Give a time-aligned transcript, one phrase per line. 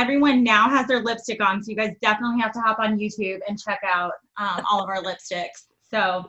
[0.00, 3.40] everyone now has their lipstick on, so you guys definitely have to hop on YouTube
[3.46, 5.66] and check out um, all of our lipsticks.
[5.90, 6.24] So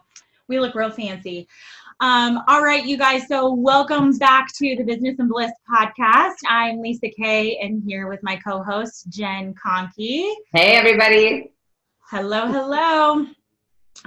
[0.50, 1.48] we look real fancy.
[2.02, 3.30] Um, all right, you guys.
[3.30, 6.34] So welcome back to the Business and Bliss podcast.
[6.50, 10.34] I'm Lisa Kay, and here with my co-host Jen Conkey.
[10.54, 11.54] Hey, everybody.
[12.10, 13.26] Hello, hello.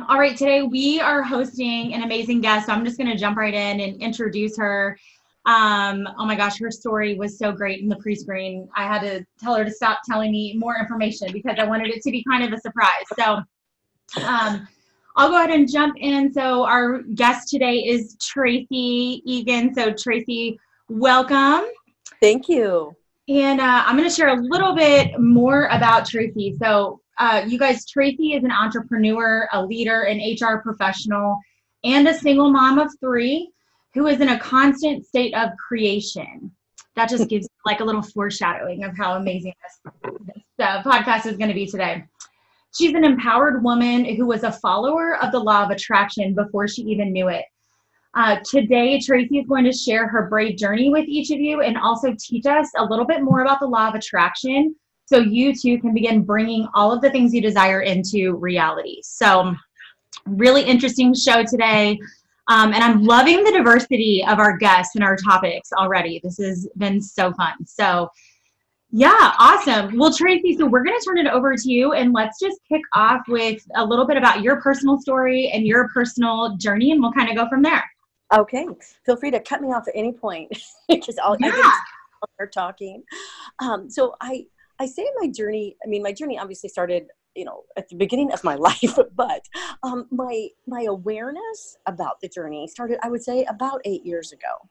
[0.09, 2.67] All right, today we are hosting an amazing guest.
[2.67, 4.99] So I'm just going to jump right in and introduce her.
[5.47, 8.69] Um, oh my gosh, her story was so great in the pre-screen.
[8.75, 12.03] I had to tell her to stop telling me more information because I wanted it
[12.03, 13.05] to be kind of a surprise.
[13.19, 13.43] So
[14.25, 14.67] um,
[15.17, 16.33] I'll go ahead and jump in.
[16.33, 19.75] So our guest today is Tracy Egan.
[19.75, 20.59] So Tracy,
[20.89, 21.65] welcome.
[22.21, 22.97] Thank you.
[23.29, 26.57] And uh, I'm going to share a little bit more about Tracy.
[26.59, 31.39] So uh, you guys, Tracy is an entrepreneur, a leader, an HR professional,
[31.85, 33.51] and a single mom of three
[33.95, 36.51] who is in a constant state of creation.
[36.97, 41.37] That just gives like a little foreshadowing of how amazing this, this uh, podcast is
[41.37, 42.05] going to be today.
[42.77, 46.83] She's an empowered woman who was a follower of the law of attraction before she
[46.83, 47.45] even knew it.
[48.15, 51.77] Uh, today, Tracy is going to share her brave journey with each of you and
[51.77, 54.75] also teach us a little bit more about the law of attraction
[55.07, 59.01] so you too can begin bringing all of the things you desire into reality.
[59.03, 59.55] So,
[60.27, 61.99] really interesting show today.
[62.49, 66.21] Um, and I'm loving the diversity of our guests and our topics already.
[66.23, 67.55] This has been so fun.
[67.67, 68.11] So,
[68.91, 69.99] yeah, awesome.
[69.99, 72.83] Well, Tracy, so we're going to turn it over to you and let's just kick
[72.93, 77.13] off with a little bit about your personal story and your personal journey, and we'll
[77.13, 77.83] kind of go from there.
[78.33, 78.67] Okay.
[79.05, 80.51] Feel free to cut me off at any point
[80.89, 81.51] because I'll yeah.
[82.35, 83.03] start talking.
[83.59, 84.47] Um, so I
[84.79, 85.77] I say my journey.
[85.85, 89.45] I mean, my journey obviously started you know at the beginning of my life but
[89.83, 94.69] um, my my awareness about the journey started i would say about eight years ago.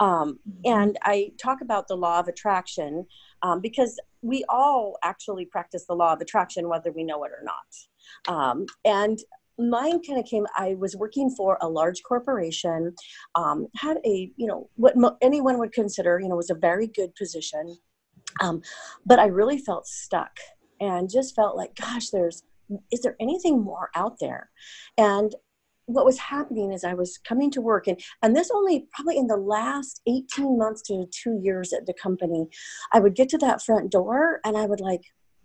[0.00, 3.06] Um, and i talk about the law of attraction
[3.42, 7.44] um, because we all actually practice the law of attraction whether we know it or
[7.44, 8.32] not.
[8.32, 9.18] Um, and
[9.58, 12.94] mine kind of came i was working for a large corporation
[13.34, 16.86] um, had a you know what mo- anyone would consider you know was a very
[16.86, 17.76] good position.
[18.40, 18.62] Um,
[19.04, 20.38] but i really felt stuck
[20.82, 22.42] and just felt like, gosh, there's,
[22.90, 24.50] is there anything more out there?
[24.98, 25.32] And
[25.86, 29.28] what was happening is I was coming to work, and, and this only probably in
[29.28, 32.46] the last 18 months to two years at the company,
[32.92, 35.02] I would get to that front door and I would like,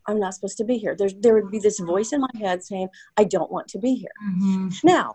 [0.07, 0.95] I'm not supposed to be here.
[0.97, 2.87] There's, there would be this voice in my head saying,
[3.17, 4.09] I don't want to be here.
[4.25, 4.69] Mm-hmm.
[4.83, 5.11] Now,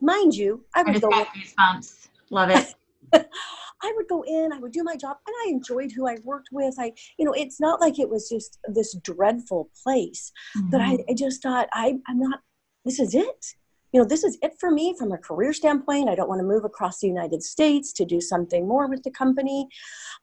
[0.00, 1.08] mind you, I would go.
[1.08, 2.08] Goosebumps.
[2.30, 2.74] Love it.
[3.12, 6.48] I would go in, I would do my job, and I enjoyed who I worked
[6.52, 6.74] with.
[6.78, 10.70] I, you know, it's not like it was just this dreadful place, mm-hmm.
[10.70, 11.10] but I, mm-hmm.
[11.10, 12.40] I just thought, I, I'm not,
[12.84, 13.46] this is it.
[13.92, 16.08] You know, this is it for me from a career standpoint.
[16.08, 19.10] I don't want to move across the United States to do something more with the
[19.10, 19.68] company.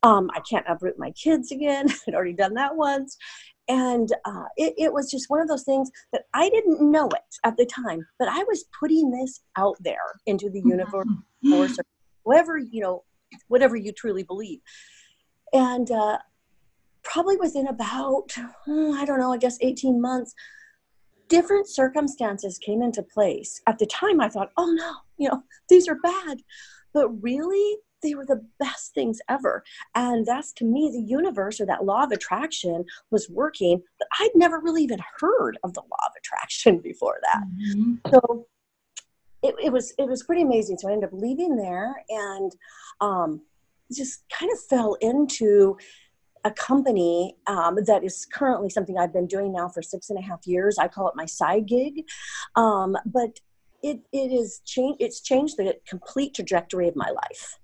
[0.04, 1.88] Um, I can't uproot my kids again.
[2.08, 3.18] I'd already done that once.
[3.70, 7.22] And uh, it, it was just one of those things that I didn't know it
[7.46, 11.54] at the time, but I was putting this out there into the universe, mm-hmm.
[11.54, 11.70] or
[12.26, 13.04] whoever, you know,
[13.48, 14.60] whatever you truly believe.
[15.52, 16.18] And uh,
[17.04, 18.32] probably within about,
[18.66, 20.34] hmm, I don't know, I guess 18 months,
[21.28, 23.62] different circumstances came into place.
[23.68, 26.42] At the time, I thought, oh no, you know, these are bad.
[26.94, 29.64] But really, they were the best things ever.
[29.96, 34.32] And that's to me, the universe or that law of attraction was working, but I'd
[34.36, 37.44] never really even heard of the law of attraction before that.
[37.76, 37.94] Mm-hmm.
[38.12, 38.48] So
[39.44, 40.78] it, it was it was pretty amazing.
[40.78, 42.52] So I ended up leaving there and
[43.02, 43.42] um,
[43.92, 45.78] just kind of fell into
[46.46, 50.22] a company um, that is currently something I've been doing now for six and a
[50.22, 50.78] half years.
[50.78, 52.06] I call it my side gig,
[52.56, 53.40] um, but
[53.82, 55.02] it it is changed.
[55.02, 57.60] It's changed the complete trajectory of my life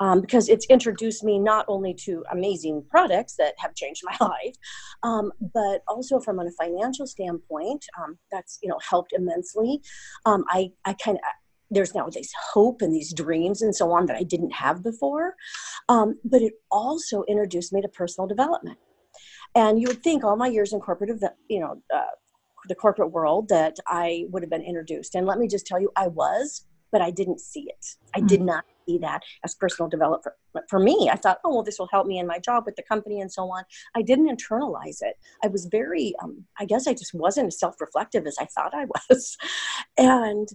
[0.00, 4.54] um, because it's introduced me not only to amazing products that have changed my life,
[5.02, 9.80] um, but also from a financial standpoint, um, that's you know helped immensely.
[10.26, 11.22] Um, I I kind of
[11.70, 15.36] there's now this hope and these dreams and so on that I didn't have before,
[15.88, 18.78] um, but it also introduced me to personal development.
[19.54, 21.10] And you would think all my years in corporate,
[21.48, 22.02] you know, uh,
[22.68, 25.14] the corporate world that I would have been introduced.
[25.14, 27.86] And let me just tell you, I was, but I didn't see it.
[28.14, 28.46] I did mm.
[28.46, 30.34] not see that as personal development
[30.68, 31.08] for me.
[31.12, 33.32] I thought, oh, well, this will help me in my job with the company and
[33.32, 33.64] so on.
[33.94, 35.16] I didn't internalize it.
[35.44, 38.74] I was very, um, I guess I just wasn't as self reflective as I thought
[38.74, 39.36] I was.
[39.98, 40.48] and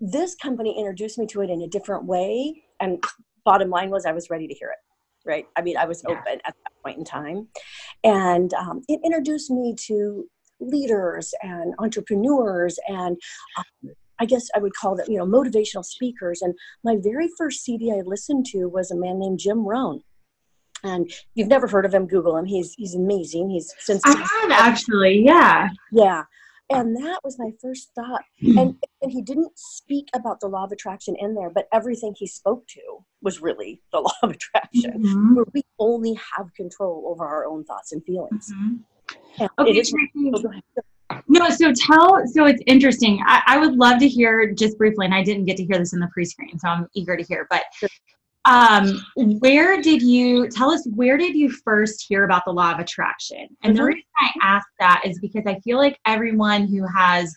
[0.00, 2.64] this company introduced me to it in a different way.
[2.80, 3.02] And
[3.44, 4.78] bottom line was, I was ready to hear it.
[5.24, 5.46] Right.
[5.56, 6.14] I mean, I was yeah.
[6.14, 7.46] open at that point in time.
[8.02, 13.16] And um, it introduced me to leaders and entrepreneurs and
[13.56, 13.90] um,
[14.22, 16.42] I guess I would call them, you know, motivational speakers.
[16.42, 16.54] And
[16.84, 20.00] my very first CD I listened to was a man named Jim Rohn.
[20.84, 24.50] and you've never heard of him google him he's he's amazing he's since I have
[24.68, 25.68] actually, yeah.
[25.92, 26.22] yeah
[26.76, 28.24] and that was my first thought
[28.60, 28.70] and
[29.02, 32.62] and he didn't speak about the law of attraction in there but everything he spoke
[32.76, 32.84] to
[33.26, 35.36] was really the law of attraction Mhm.
[35.36, 38.80] where we only have control over our own thoughts and feelings Mhm.
[39.40, 39.94] And Okay, it is-
[41.12, 41.24] Tracy.
[41.28, 41.58] go ahead.
[41.60, 43.22] No, so tell, so it's interesting.
[43.26, 45.92] I, I would love to hear just briefly, and I didn't get to hear this
[45.92, 47.46] in the pre-screen, so I'm eager to hear.
[47.50, 47.62] But
[48.44, 50.86] um, where did you tell us?
[50.94, 53.48] Where did you first hear about the law of attraction?
[53.62, 53.86] And the Mhm.
[53.86, 57.34] reason I ask that is because I feel like everyone who has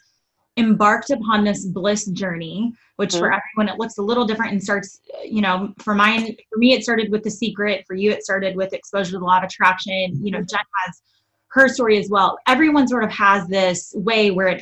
[0.57, 5.01] embarked upon this bliss journey, which for everyone it looks a little different and starts,
[5.24, 7.83] you know, for mine, for me it started with the secret.
[7.86, 10.18] For you, it started with exposure to the law of attraction.
[10.25, 11.01] You know, Jen has
[11.56, 12.38] her story as well.
[12.48, 14.62] Everyone sort of has this way where it,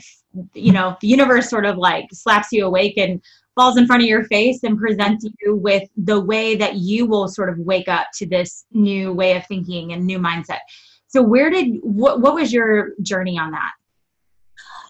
[0.53, 3.19] you know, the universe sort of like slaps you awake and
[3.55, 7.27] falls in front of your face and presents you with the way that you will
[7.27, 10.59] sort of wake up to this new way of thinking and new mindset.
[11.07, 13.71] So where did what what was your journey on that?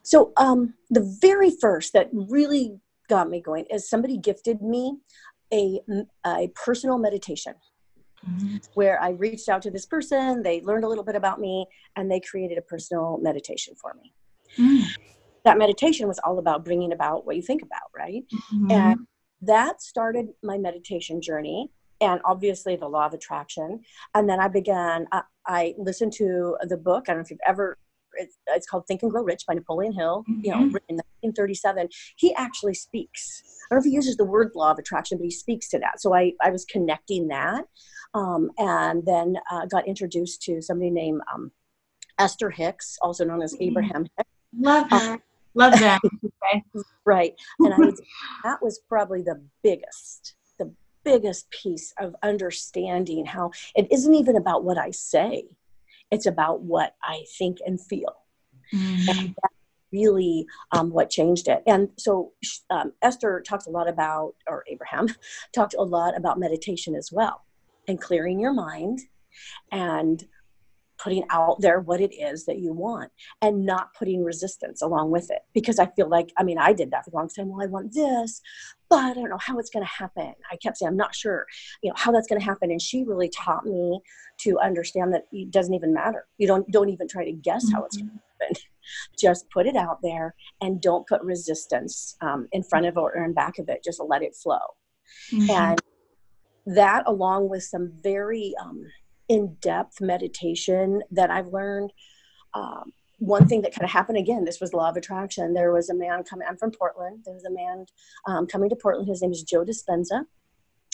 [0.04, 2.78] So um, the very first that really
[3.08, 4.98] got me going is somebody gifted me
[5.54, 5.80] a,
[6.26, 7.54] a personal meditation
[8.74, 11.66] where I reached out to this person, they learned a little bit about me,
[11.96, 14.14] and they created a personal meditation for me.
[14.58, 14.86] Mm.
[15.46, 18.24] That meditation was all about bringing about what you think about, right?
[18.54, 18.72] Mhm.
[18.72, 19.08] And
[19.42, 23.82] that started my meditation journey and obviously the law of attraction.
[24.16, 27.06] And then I began, I, I listened to the book.
[27.08, 27.78] I don't know if you've ever,
[28.16, 30.78] it's, it's called Think and Grow Rich by Napoleon Hill, you know, Mhm.
[30.88, 31.90] in 1937.
[32.18, 33.44] He actually speaks.
[33.70, 35.80] I don't know if he uses the word law of attraction, but he speaks to
[35.80, 36.00] that.
[36.00, 37.66] So I, I was connecting that.
[38.14, 41.52] Um, and then uh, got introduced to somebody named um,
[42.20, 43.68] Esther Hicks, also known as Mhm.
[43.68, 44.30] Abraham Hicks.
[44.58, 45.22] Love that.
[45.56, 46.02] Love that.
[46.06, 46.64] Okay.
[47.06, 47.34] Right.
[47.60, 47.96] And I would,
[48.46, 50.74] that was probably the biggest, the
[51.04, 55.44] biggest piece of understanding how it isn't even about what I say,
[56.12, 58.16] it's about what I think and feel.
[58.74, 59.36] Mhm.
[59.92, 61.62] Really, um, what changed it.
[61.68, 62.32] And so
[62.70, 65.08] um, Esther talks a lot about, or Abraham
[65.54, 67.44] talked a lot about meditation as well,
[67.88, 69.00] and clearing your mind
[69.72, 70.24] and
[71.00, 75.30] putting out there what it is that you want and not putting resistance along with
[75.32, 75.40] it.
[75.54, 77.50] Because I feel like, I mean, I did that for a long time.
[77.50, 78.42] Well, I want this,
[78.90, 80.34] but I don't know how it's going to happen.
[80.50, 81.46] I kept saying, I'm not sure,
[81.82, 82.72] you know, how that's going to happen.
[82.72, 84.00] And she really taught me
[84.42, 86.26] to understand that it doesn't even matter.
[86.38, 88.64] You don't, don't even try to guess how it's going to happen.
[89.20, 93.24] Just put it out there and don't put resistance um, in front of it or
[93.24, 93.84] in back of it.
[93.84, 94.60] Just let it flow
[95.32, 95.50] Mhm.
[95.50, 95.82] and
[96.66, 98.86] that along with some very um,
[99.30, 101.92] in-depth meditation that i've learned
[102.54, 105.54] um, one thing that kind of happened again this was law of attraction.
[105.54, 107.22] There was a man coming i'm from portland.
[107.26, 107.86] There was a man
[108.28, 109.08] um, coming to portland.
[109.08, 110.26] His name is joe dispenza.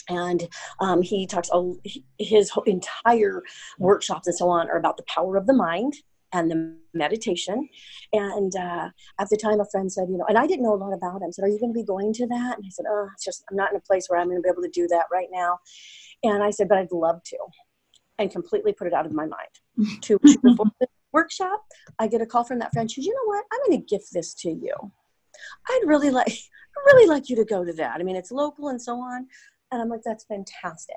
[0.08, 0.48] And
[0.80, 1.76] um, he talks all,
[2.18, 3.42] his entire
[3.78, 5.94] workshops and so on are about the power of the mind
[6.32, 7.68] and the meditation.
[8.12, 10.76] And uh, at the time a friend said you know and i didn't know a
[10.76, 11.32] lot about him.
[11.32, 12.56] Said are you going to be going to that?
[12.56, 14.42] And i said oh it's just i'm not in a place where i'm going to
[14.42, 15.58] be able to do that right now.
[16.22, 17.38] And i said but i'd love to
[18.18, 20.00] and completely put it out of my mind.
[20.02, 21.64] Two weeks before the workshop
[21.98, 22.90] i get a call from that friend.
[22.90, 23.44] She says you know what?
[23.52, 24.74] I'm going to gift this to you.
[25.68, 28.00] I'd really like I'd really like you to go to that.
[28.00, 29.26] I mean it's local and so on
[29.72, 30.96] and i'm like that's fantastic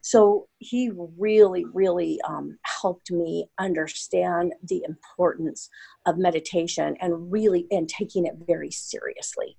[0.00, 5.68] so he really really um, helped me understand the importance
[6.06, 9.56] of meditation and really and taking it very seriously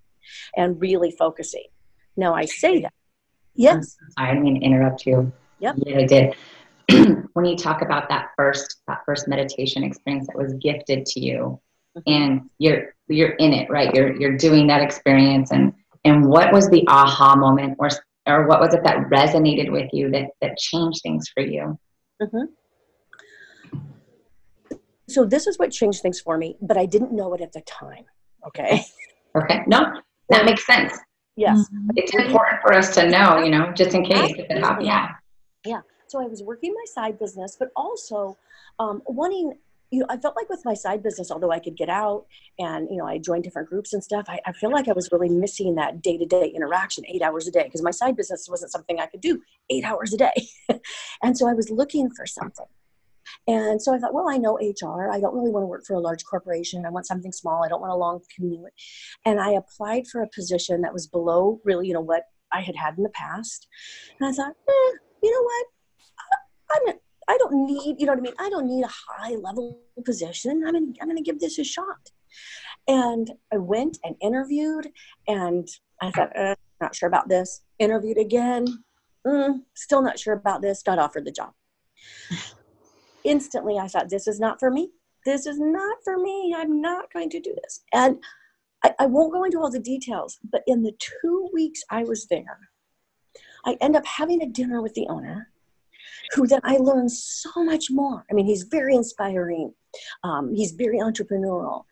[0.55, 1.65] and really focusing
[2.17, 2.93] now i say that
[3.55, 5.31] yes I didn't mean to interrupt you.
[5.59, 5.75] Yep.
[5.85, 6.35] Yeah, I did.
[7.33, 11.59] when you talk about that first that first meditation experience that was gifted to you,
[11.97, 12.03] Mhm.
[12.07, 13.93] and you're you're in it, right?
[13.93, 15.73] You're you're doing that experience, and
[16.05, 17.89] and what was the aha moment, or
[18.27, 21.77] or what was it that resonated with you that that changed things for you?
[25.09, 27.61] so this is what changed things for me but i didn't know it at the
[27.61, 28.05] time
[28.45, 28.83] okay
[29.33, 29.79] Okay, no,
[30.29, 30.93] that makes sense.
[31.37, 31.89] yes Mhm.
[31.95, 34.85] It's important for us to know, you know, just in case if it happens.
[35.65, 35.81] Yeah.
[36.07, 38.37] so i was working my side business but also
[38.79, 39.53] um, wanting
[39.91, 42.25] you know i felt like with my side business although i could get out
[42.57, 45.09] and you know i joined different groups and stuff i, I feel like i was
[45.11, 48.99] really missing that day-to-day interaction eight hours a day because my side business wasn't something
[48.99, 50.47] i could do eight hours a day.
[51.23, 52.65] And so i was looking for something.
[53.47, 55.93] And so i thought well i know hr i don't really want to work for
[55.93, 56.85] a large corporation.
[56.85, 57.63] I want something small.
[57.63, 58.73] I don't want a long commute.
[59.25, 62.75] And i applied for a position that was below really you know what i had
[62.75, 63.67] had in the past.
[64.19, 64.91] And i thought eh,
[65.23, 65.65] you know what?
[66.73, 68.33] I'm I don't need, you know what I mean?
[68.39, 70.63] I don't need a high level position.
[70.67, 72.11] I'm gonna, I'm gonna give this a shot.
[72.89, 74.89] And I went and interviewed,
[75.29, 75.65] and
[76.01, 77.61] I thought, uh, not sure about this.
[77.79, 78.65] Interviewed again,
[79.25, 80.83] mm, still not sure about this.
[80.83, 81.53] Got offered the job.
[83.23, 84.89] Instantly, I thought, this is not for me.
[85.25, 86.53] This is not for me.
[86.57, 87.81] I'm not going to do this.
[87.93, 88.21] And
[88.83, 92.27] I, I won't go into all the details, but in the two weeks I was
[92.27, 92.59] there,
[93.65, 95.50] I end up having a dinner with the owner,
[96.33, 98.25] who then I learned so much more.
[98.29, 99.73] I mean, he's very inspiring.
[100.23, 101.83] Um, he's very entrepreneurial.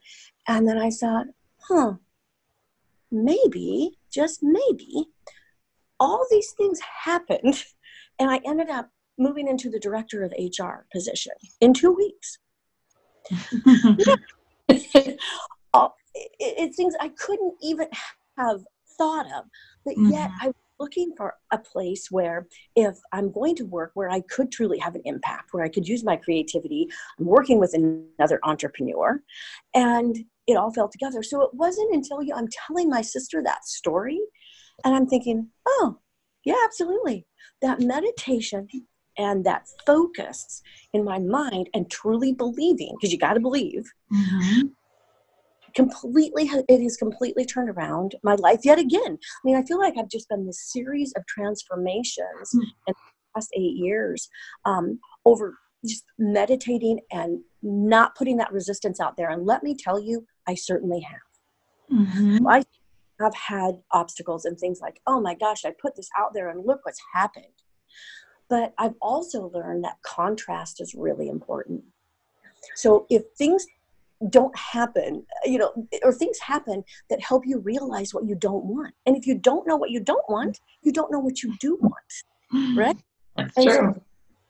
[0.47, 1.27] And then I thought,
[1.67, 1.93] huh,
[3.11, 5.07] maybe, just maybe,
[5.99, 7.63] all these things happened.
[8.21, 11.31] And I ended up moving into the director of HR position
[11.61, 12.37] in two weeks.
[16.39, 17.87] it's things I couldn't even
[18.37, 18.61] have
[18.97, 19.45] thought of,
[19.85, 20.11] but mm-hmm.
[20.11, 24.51] yet I looking for a place where if I'm going to work where I could
[24.51, 26.87] truly have an impact, where I could use my creativity,
[27.19, 29.21] I'm working with another entrepreneur,
[29.73, 30.17] and
[30.47, 31.21] it all fell together.
[31.21, 34.19] So it wasn't until you, I'm telling my sister that story,
[34.83, 35.99] and I'm thinking, oh,
[36.45, 37.27] yeah, absolutely.
[37.61, 38.67] That meditation
[39.17, 40.61] and that focus
[40.93, 44.67] in my mind and truly believing, because you got to believe, mm-hmm
[45.75, 49.17] completely it has completely turned around my life yet again.
[49.17, 52.61] I mean i feel like i've just been this series of transformations mm.
[52.87, 52.93] in the
[53.35, 54.29] past eight years
[54.65, 59.29] um, over just meditating and not putting that resistance out there.
[59.29, 61.97] And let me tell you i certainly have.
[61.99, 62.47] Mm-hmm.
[62.47, 62.63] i
[63.19, 66.65] have had obstacles and things like oh my gosh i put this out there and
[66.65, 67.45] look what's happened.
[68.49, 71.83] But i've also learned that contrast is really important.
[72.75, 73.65] So if things
[74.29, 75.71] don't happen you know
[76.03, 79.65] or things happen that help you realize what you don't want and if you don't
[79.65, 82.97] know what you don't want you don't know what you do want right
[83.37, 83.93] That's and true.
[83.95, 84.01] So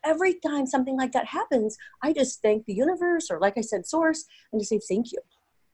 [0.04, 3.86] every time something like that happens i just thank the universe or like i said
[3.86, 5.18] source and just say thank you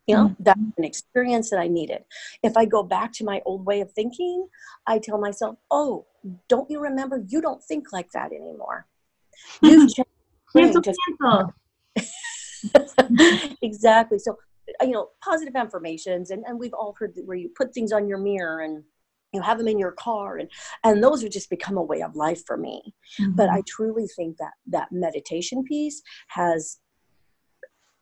[0.07, 0.43] you know mm-hmm.
[0.43, 2.03] that's an experience that i needed
[2.43, 4.47] if i go back to my old way of thinking
[4.87, 6.05] i tell myself oh
[6.49, 8.87] don't you remember you don't think like that anymore
[9.62, 9.88] you
[10.55, 11.55] cancel, cancel.
[13.62, 14.18] exactly.
[14.18, 14.37] So,
[14.80, 18.18] you know, positive affirmations, and, and we've all heard where you put things on your
[18.18, 18.82] mirror and
[19.32, 20.50] you have them in your car and
[20.82, 23.32] and those have just become a way of life for me mm-hmm.
[23.32, 26.78] but i truly think that that meditation piece has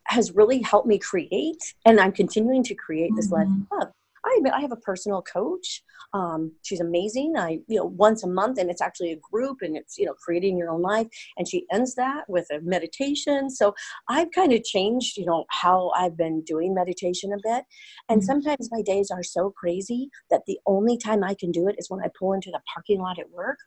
[0.06, 3.62] has really helped me create and i'm continuing to create this mm-hmm.
[3.80, 3.88] life
[4.24, 5.82] I admit I have a personal coach.
[6.12, 7.34] Um, she's amazing.
[7.36, 10.14] I, you know, once a month, and it's actually a group, and it's you know
[10.14, 11.08] creating your own life.
[11.36, 13.50] And she ends that with a meditation.
[13.50, 13.74] So
[14.08, 17.64] I've kind of changed, you know, how I've been doing meditation a bit.
[18.08, 18.26] And mm-hmm.
[18.26, 21.90] sometimes my days are so crazy that the only time I can do it is
[21.90, 23.58] when I pull into the parking lot at work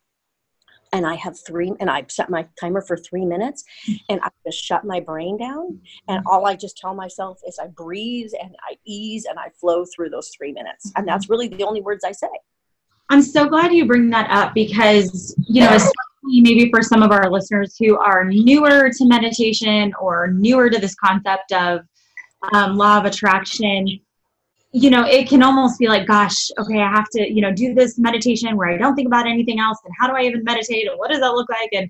[0.94, 4.00] and I have three, and I set my timer for three minutes, mm.
[4.10, 6.14] and I just shut my brain down, mm-hmm.
[6.16, 9.86] and all I just tell myself is I breathe and I ease and I flow
[9.86, 11.06] through those three minutes, and mm-hmm.
[11.08, 12.30] that's really the only words I say.
[13.10, 15.94] I'm so glad you bring that up because you know, especially
[16.42, 20.96] maybe for some of our listeners who are newer to meditation or newer to this
[20.96, 21.82] concept of
[22.54, 24.00] um, law of attraction
[24.72, 27.74] you know, it can almost be like, gosh, okay, I have to, you know, do
[27.74, 29.78] this meditation where I don't think about anything else.
[29.86, 30.88] And how do I even meditate?
[30.88, 31.70] And what does that look like?
[31.72, 31.90] And,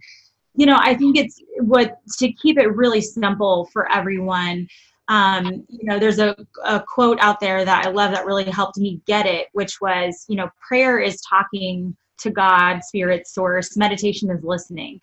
[0.55, 4.67] you know, I think it's what to keep it really simple for everyone.
[5.07, 8.77] Um, you know, there's a, a quote out there that I love that really helped
[8.77, 14.29] me get it, which was, you know, prayer is talking to God, spirit, source, meditation
[14.29, 14.99] is listening.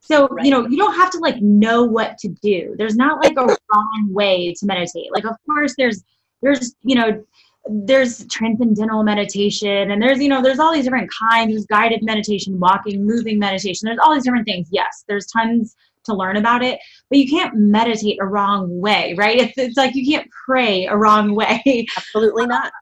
[0.00, 0.44] So, right.
[0.44, 2.74] you know, you don't have to like know what to do.
[2.78, 5.12] There's not like a wrong way to meditate.
[5.12, 6.04] Like, of course, there's
[6.42, 7.24] there's you know
[7.70, 12.58] there's transcendental meditation and there's you know there's all these different kinds there's guided meditation
[12.58, 14.68] walking moving meditation there's all these different things.
[14.70, 16.78] Yes there's tons to learn about it
[17.10, 19.38] but you can't meditate a wrong way right?
[19.38, 21.86] It's, it's like you can't pray a wrong way.
[21.96, 22.72] Absolutely not.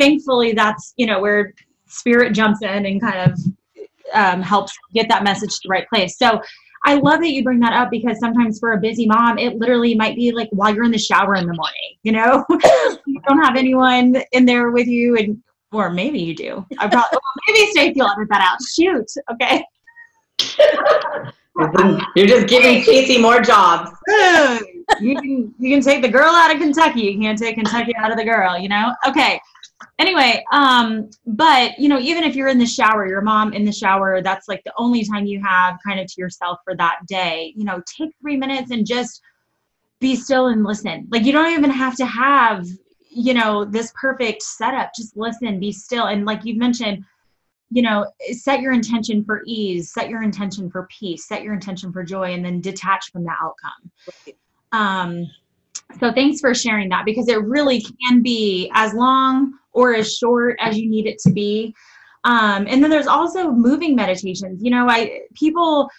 [0.00, 1.54] Thankfully that's you know where
[1.86, 3.38] spirit jumps in and kind of
[4.14, 6.18] um, helps get that message to the right place.
[6.18, 6.40] So
[6.84, 9.94] I love that you bring that up because sometimes for a busy mom, it literally
[9.94, 12.44] might be like while you're in the shower in the morning, you know,
[13.06, 16.66] you don't have anyone in there with you and, or maybe you do.
[16.78, 18.58] I probably, well, maybe Stacey will edit that out.
[18.62, 19.06] Shoot.
[19.30, 19.64] Okay.
[22.16, 23.90] You're just giving Casey more jobs.
[25.00, 27.02] you can you can take the girl out of Kentucky.
[27.02, 28.58] You can't take Kentucky out of the girl.
[28.58, 28.92] You know.
[29.06, 29.38] Okay
[29.98, 33.72] anyway um but you know even if you're in the shower your mom in the
[33.72, 37.52] shower that's like the only time you have kind of to yourself for that day.
[37.56, 39.22] You know take three minutes and just
[40.00, 41.06] be still and listen.
[41.10, 42.66] Like you don't even have to have
[43.10, 44.90] you know this perfect setup.
[44.96, 46.06] Just listen be still.
[46.06, 47.04] And like you mentioned
[47.70, 51.90] you know set your intention for ease set your intention for peace set your intention
[51.90, 53.90] for joy and then detach from the outcome.
[54.26, 54.36] Right.
[54.72, 55.30] um
[55.98, 60.56] so thanks for sharing that because it really can be as long or as short
[60.60, 61.74] as you need it to be.
[62.24, 64.62] Um, and then there's also moving meditations.
[64.62, 65.90] You know, I people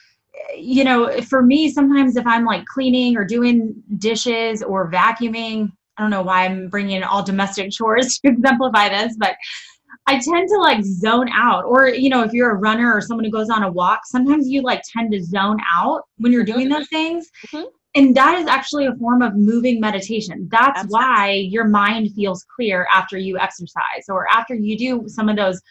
[0.56, 6.02] you know, for me, sometimes if I'm like cleaning or doing dishes or vacuuming, I
[6.02, 9.36] don't know why I'm bringing in all domestic chores to exemplify this, but
[10.08, 11.66] I tend to like zone out.
[11.66, 14.50] Or, you know, if you're a runner or someone who goes on a walk, sometimes
[14.50, 17.30] you like tend to zone out when you're doing those things.
[17.48, 17.66] Mhm.
[17.96, 20.48] And that is actually a form of moving meditation.
[20.52, 20.94] That's Absolutely.
[20.94, 25.62] why your mind feels clear after you exercise or after you do some of those,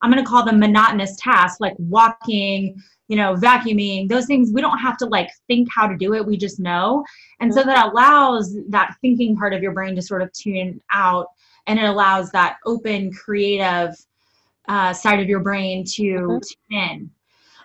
[0.00, 4.52] I'm going to call them monotonous tasks like walking, you know, vacuuming, those things.
[4.52, 6.24] We don't have to like think how to do it.
[6.24, 7.04] We just know.
[7.40, 11.26] And so that allows that thinking part of your brain to sort of tune out
[11.66, 13.94] and it allows that open, creative
[14.68, 16.40] uh, side of your brain to Mhm.
[16.40, 17.10] tune in.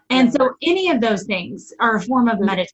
[0.09, 2.45] And so any of those things are a form of Mhm.
[2.45, 2.73] meditation.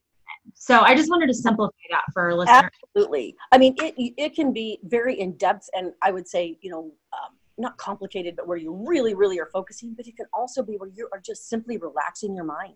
[0.65, 2.69] So I just wanted to simplify that for our listeners.
[2.95, 3.35] Absolutely.
[3.51, 6.93] I mean, it it can be very in depth, and I would say, you know,
[7.11, 9.93] um, not complicated, but where you really, really are focusing.
[9.93, 12.75] But it can also be where you are just simply relaxing your mind.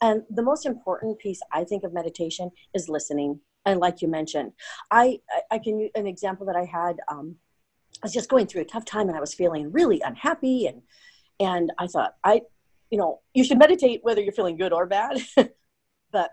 [0.00, 3.40] And the most important piece, I think, of meditation is listening.
[3.66, 4.52] And like you mentioned,
[4.90, 7.00] I I, I can use an example that I had.
[7.08, 7.36] Um,
[8.02, 10.80] I was just going through a tough time, and I was feeling really unhappy, and
[11.38, 12.40] and I thought, I,
[12.90, 15.20] you know, you should meditate whether you're feeling good or bad.
[16.12, 16.30] but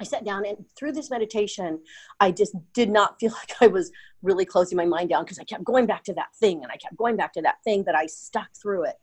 [0.00, 1.80] I sat down, and through this meditation,
[2.20, 3.90] I just did not feel like I was
[4.22, 6.76] really closing my mind down because I kept going back to that thing, and I
[6.76, 8.96] kept going back to that thing, but I stuck through it.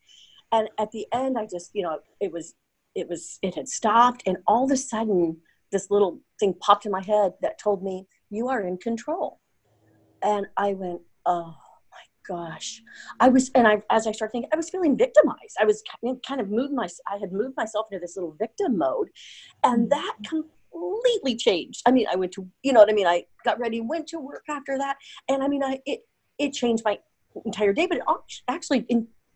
[0.51, 2.53] And at the end, I just, you know, it was
[2.95, 5.37] it was it had stopped and all of a sudden
[5.71, 9.39] this little thing popped in my head that told me you are in control.
[10.23, 11.55] And i went oh
[11.91, 12.81] my gosh.
[13.19, 15.57] I was and i as i started thinking i was feeling victimized.
[15.59, 18.35] I was kind of- kind of moved my i had moved myself into this little
[18.39, 19.09] victim mode.
[19.63, 19.99] And mm-hmm.
[19.99, 20.15] that
[20.75, 23.79] completely changed i mean i went to you know what i mean i got ready
[23.81, 24.97] went to work after that
[25.29, 26.01] and i mean i it
[26.37, 26.97] it changed my
[27.45, 28.03] entire day but it
[28.47, 28.85] actually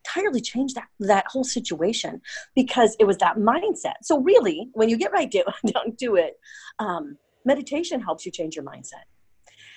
[0.09, 2.21] entirely changed that that whole situation
[2.55, 3.95] because it was that mindset.
[4.03, 6.33] So really, when you get right down, down to it,
[6.79, 9.05] um, meditation helps you change your mindset.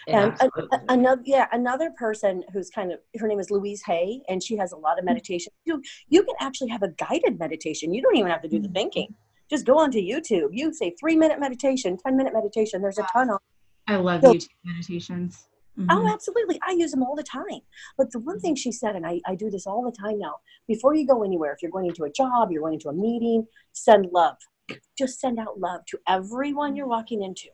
[0.07, 3.51] Yeah, and uh, a- a- another, yeah, another person who's kind of her name is
[3.51, 5.07] Louise Hay, and she has a lot of mm-hmm.
[5.07, 5.53] meditation.
[5.65, 7.95] You you can actually have a guided meditation.
[7.95, 8.75] You don't even have to do the mm-hmm.
[8.75, 9.15] thinking.
[9.53, 10.49] Just go onto YouTube.
[10.53, 12.81] You say three minute meditation, ten minute meditation.
[12.81, 13.39] There's a ton of
[13.87, 15.47] I love So- YouTube meditations.
[15.79, 16.13] Oh, Mhm.
[16.13, 16.59] absolutely.
[16.67, 17.61] I use them all the time.
[17.99, 20.37] But the one thing she said, and I, I do this all the time now,
[20.69, 23.47] before you go anywhere, if you're going into a job, you're going into a meeting,
[23.73, 24.37] send love.
[24.99, 27.49] Just send out love to everyone you're walking into.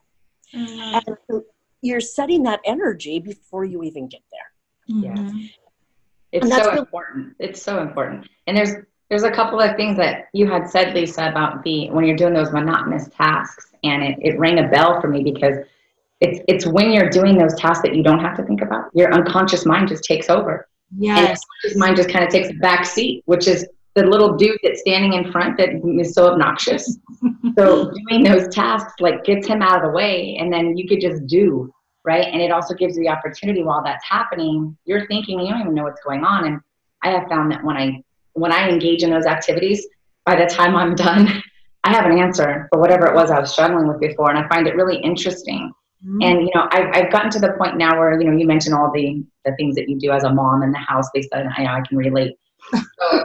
[0.54, 1.02] Mhm.
[1.06, 1.44] And so
[1.82, 4.52] you're setting that energy before you even get there.
[4.96, 5.50] Mhm.
[6.30, 7.36] It's And that's so really- important.
[7.40, 8.28] It's so important.
[8.46, 12.04] And there's there's a couple of things that you had said, Lisa, about the when
[12.04, 15.56] you're doing those monotonous tasks, and it, it rang a bell for me because
[16.20, 18.90] it's it's when you're doing those tasks that you don't have to think about.
[18.94, 20.68] Your unconscious mind just takes over.
[20.92, 21.40] And your Yes.
[21.62, 24.80] unconscious mind just kind of takes a back seat, which is the little dude that's
[24.80, 26.98] standing in front that is so obnoxious.
[27.58, 31.00] so doing those tasks like gets him out of the way and then you could
[31.00, 31.72] just do
[32.04, 35.60] right and it also gives you the opportunity while that's happening you're thinking you don't
[35.60, 36.60] even know what's going on and
[37.02, 38.02] i have found that when i
[38.38, 39.86] when i engage in those activities
[40.24, 41.28] by the time i'm done
[41.84, 44.48] i have an answer for whatever it was i was struggling with before and i
[44.48, 45.72] find it really interesting.
[46.06, 46.24] Mhm.
[46.24, 48.74] and you know I've, I've gotten to the point now where you know you mentioned
[48.74, 51.48] all the the things that you do as a mom in the house lisa and
[51.56, 52.36] i know i can relate.
[52.72, 53.24] So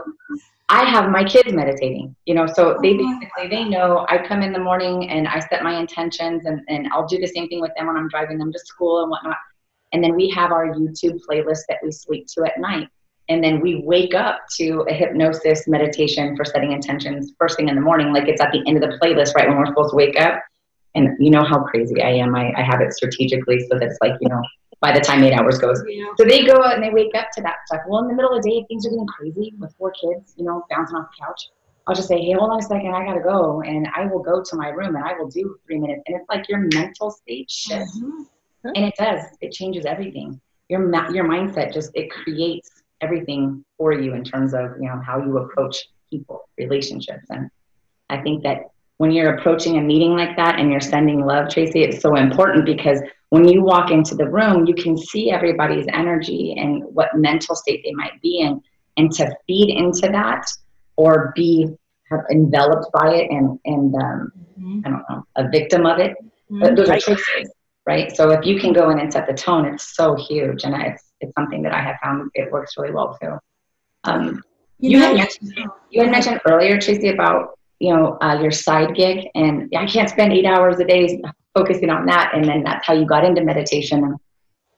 [0.69, 4.52] i have my kids meditating you know so they basically they know i come in
[4.52, 7.71] the morning and i set my intentions and, and i'll do the same thing with
[7.78, 9.38] them when i'm driving them to school and whatnot.
[9.91, 12.88] And then we have our youtube playlist that we sleep to at night
[13.29, 17.75] and then we wake up to a hypnosis meditation for setting intentions first thing in
[17.75, 19.95] the morning like it's at the end of the playlist right when we're supposed to
[19.95, 20.41] wake up
[20.95, 23.97] and you know how crazy i am i, I have it strategically so that it's
[24.01, 24.41] like you know
[24.81, 26.07] by the time eight hours goes Yeah.
[26.17, 27.81] so they go out and they wake up to that stuff.
[27.88, 30.43] Well, in the middle of the day, things are getting crazy with four kids, you
[30.43, 31.41] know, bouncing off the couch.
[31.88, 34.43] I'll just say, hey, hold on a second, I gotta go, and I will go
[34.43, 36.01] to my room and I will do three minutes.
[36.07, 38.25] And it's like your mental state shifts, Mhm.
[38.75, 39.23] and it does.
[39.39, 40.41] It changes everything.
[40.67, 40.81] Your
[41.13, 42.72] your mindset just it creates
[43.03, 45.75] everything for you in terms of you know how you approach
[46.11, 47.49] people, relationships, and
[48.09, 48.57] I think that
[48.97, 52.65] when you're approaching a meeting like that and you're sending love, Tracy, it's so important
[52.65, 57.55] because when you walk into the room, you can see everybody's energy and what mental
[57.55, 58.61] state they might be in,
[58.97, 60.45] and to feed into that
[60.95, 61.67] or be
[62.31, 64.81] enveloped by it and and um, Mhm.
[64.85, 66.15] I don't know a victim of it.
[66.51, 66.59] Mhm.
[66.61, 67.01] But those are Right.
[67.01, 67.51] choices,
[67.87, 68.15] right?
[68.15, 71.03] So if you can go in and set the tone, it's so huge, and it's
[71.23, 73.38] it's something that I have found it works really well too.
[74.03, 74.43] Um,
[74.79, 75.53] you know, had mentioned
[75.89, 80.09] you had mentioned earlier, Tracy, about you know uh, your side gig, and I can't
[80.09, 81.21] spend eight hours a day
[81.55, 84.17] focusing on that, and then that's how you got into meditation.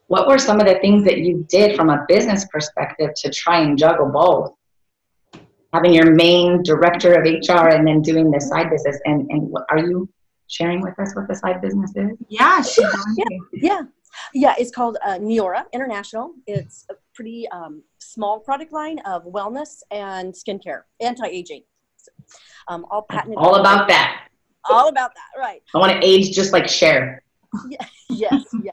[0.07, 3.61] What were some of the things that you did from a business perspective to try
[3.61, 4.53] and juggle both?
[5.75, 8.97] having your main director of HR and then doing the side business.
[9.05, 10.09] And and what, are you
[10.47, 12.11] sharing with us what the side business is?
[12.29, 12.85] Yeah, she's
[13.17, 13.81] yeah, yeah,
[14.33, 14.55] yeah.
[14.57, 16.33] It's called uh, Neora International.
[16.47, 21.63] It's a pretty um, small product line of wellness and skincare, anti-aging.
[22.67, 23.37] Um, all patented.
[23.37, 24.27] All about that.
[24.69, 25.61] All about that, right?
[25.73, 27.23] I want to age just like Cher.
[27.69, 28.71] Yeah, yes, yeah.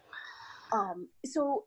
[0.73, 1.65] Um, so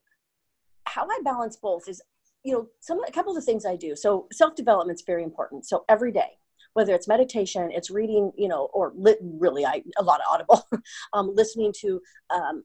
[0.85, 2.01] how I balance both is,
[2.43, 3.95] you know, some a couple of the things I do.
[3.95, 5.65] So self development is very important.
[5.65, 6.37] So every day,
[6.73, 10.67] whether it's meditation, it's reading, you know, or li- really I a lot of audible,
[11.13, 12.63] um, listening to um,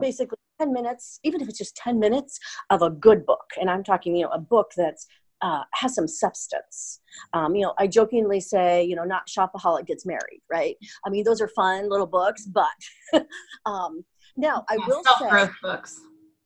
[0.00, 2.38] basically 10 minutes, even if it's just 10 minutes
[2.70, 3.44] of a good book.
[3.60, 5.06] And I'm talking, you know, a book that's
[5.40, 7.00] uh, has some substance.
[7.32, 10.76] Um, you know, I jokingly say, you know, not shopaholic gets married, right?
[11.04, 12.68] I mean, those are fun little books, but
[13.66, 14.04] um,
[14.36, 16.00] now I Yeah, will self-growth say, books.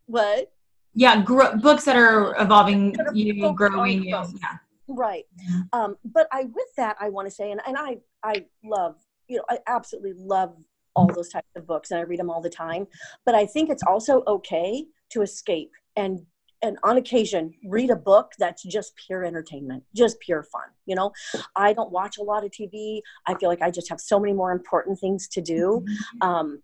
[0.07, 0.51] what?
[0.95, 4.13] Yeah, gro- books that are evolving That are you, growing you.
[4.13, 4.33] growth.
[4.41, 4.57] Yeah.
[4.89, 5.25] Right.
[5.47, 5.69] Mhm.
[5.75, 8.95] Um, but I, with that, I want to say, and, and I, I love,
[9.29, 10.57] you know, I absolutely love
[10.97, 12.87] all those types of books and I read them all the time.
[13.25, 16.21] But I think it's also okay to escape and,
[16.63, 20.69] and on occasion read a book that's just pure entertainment, just pure fun.
[20.87, 21.13] You know,
[21.55, 23.01] I don't watch a lot of TV.
[23.27, 25.85] I feel like I just have so many more important things to do.
[26.23, 26.63] Um,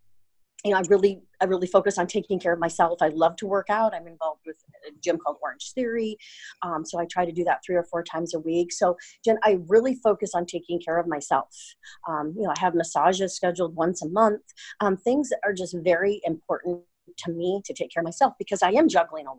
[0.64, 3.02] you know, I really, I really focus on taking care of myself.
[3.02, 3.94] I love to work out.
[3.94, 4.56] I'm involved with
[5.02, 6.16] gym called Orange Theory,
[6.62, 8.72] um, so I try to do that three or four times a week.
[8.72, 11.48] So, Jen, I really focus on taking care of myself.
[12.08, 14.42] Um, you know, I have massages scheduled once a month.
[14.80, 16.80] Um, things that are just very important
[17.18, 19.38] to me to take care of myself because I am juggling a lot.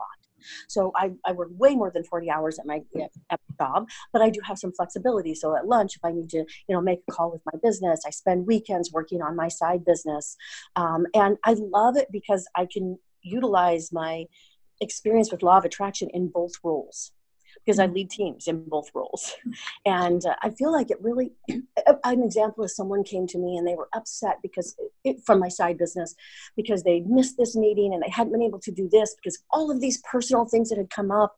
[0.67, 4.21] So I, I work way more than 40 hours at my at my job, but
[4.21, 5.35] I do have some flexibility.
[5.35, 8.01] So at lunch, if I need to, you know, make a call with my business,
[8.05, 10.35] I spend weekends working on my side business.
[10.75, 14.25] Um, and I love it because I can utilize my
[14.81, 17.11] experience with law of attraction in both roles
[17.65, 19.33] because I lead teams in both roles.
[19.85, 23.67] And uh, I feel like it really, an example is someone came to me and
[23.67, 26.15] they were upset because it, from my side business,
[26.55, 29.71] because they missed this meeting and they hadn't been able to do this because all
[29.71, 31.35] of these personal things that had come up.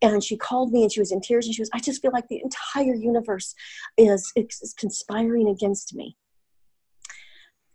[0.00, 2.12] And she called me and she was in tears and she was, I just feel
[2.12, 3.54] like the entire universe
[3.96, 6.16] is, is conspiring against me.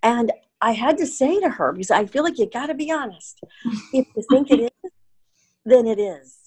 [0.02, 2.92] And I had to say to her, because I feel like you got to be
[2.92, 3.40] honest.
[3.94, 4.73] If you think it
[5.66, 6.38] is, then it is.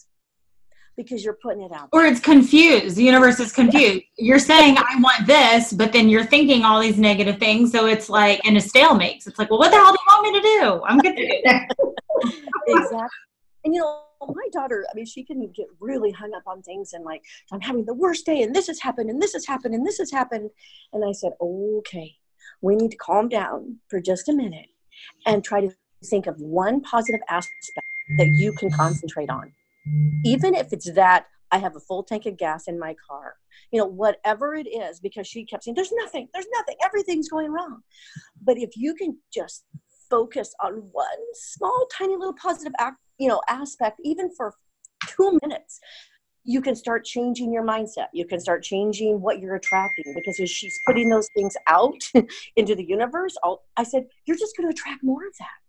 [0.97, 1.91] Because you're putting it out.
[1.93, 2.97] Or it's confused.
[2.97, 4.03] The universe is confused.
[4.17, 7.71] You're saying I want this, but then you're thinking all these negative things.
[7.71, 9.23] So it's like and a stalemate.
[9.27, 10.83] It's like, well, what the hell do you want me to do?
[10.87, 11.19] I'm good.
[12.67, 13.09] exactly.
[13.65, 16.95] And you know, my daughter, I mean, she can get really hung up on things
[16.95, 19.75] and like, I'm having the worst day, and this has happened, and this has happened,
[19.75, 20.51] and this has happened.
[20.93, 22.15] And I said, okay,
[22.63, 24.69] we need to calm down for just a minute
[25.27, 25.71] and try to
[26.05, 27.53] think of one positive aspect
[28.19, 29.53] that you can concentrate on.
[30.25, 33.35] Even if it's that I have a full tank of gas in my car,
[33.71, 37.51] you know, whatever it is, because she kept saying, There's nothing, there's nothing, everything's going
[37.53, 37.83] wrong.
[38.43, 39.65] But if you can just
[40.11, 44.55] focus on one small, tiny little positive act, you know, aspect, even for
[45.07, 45.81] two minutes,
[46.45, 48.07] you can start changing your mindset.
[48.13, 52.01] You can start changing what you're attracting because as she's putting those things out
[52.57, 55.66] into the universe, I'll, I said, You're just going to attract more of that.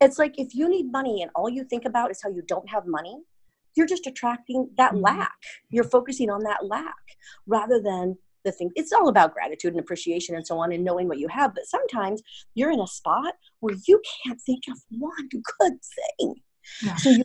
[0.00, 2.68] It's like if you need money and all you think about is how you don't
[2.68, 3.18] have money,
[3.76, 5.02] you're just attracting that Mhm.
[5.02, 5.34] lack.
[5.70, 6.94] You're focusing on that lack
[7.46, 8.70] rather than the thing.
[8.76, 11.54] It's all about gratitude and appreciation and so on and knowing what you have.
[11.54, 12.22] But sometimes
[12.54, 15.78] you're in a spot where you can't think of one good
[16.18, 16.34] thing.
[16.82, 16.96] Yeah.
[16.96, 17.24] So you,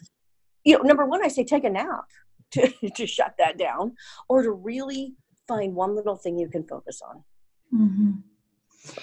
[0.64, 2.06] you know, number one, I say take a nap
[2.52, 3.96] to, to shut that down
[4.28, 5.14] or to really
[5.48, 7.24] find one little thing you can focus on.
[7.70, 8.12] hmm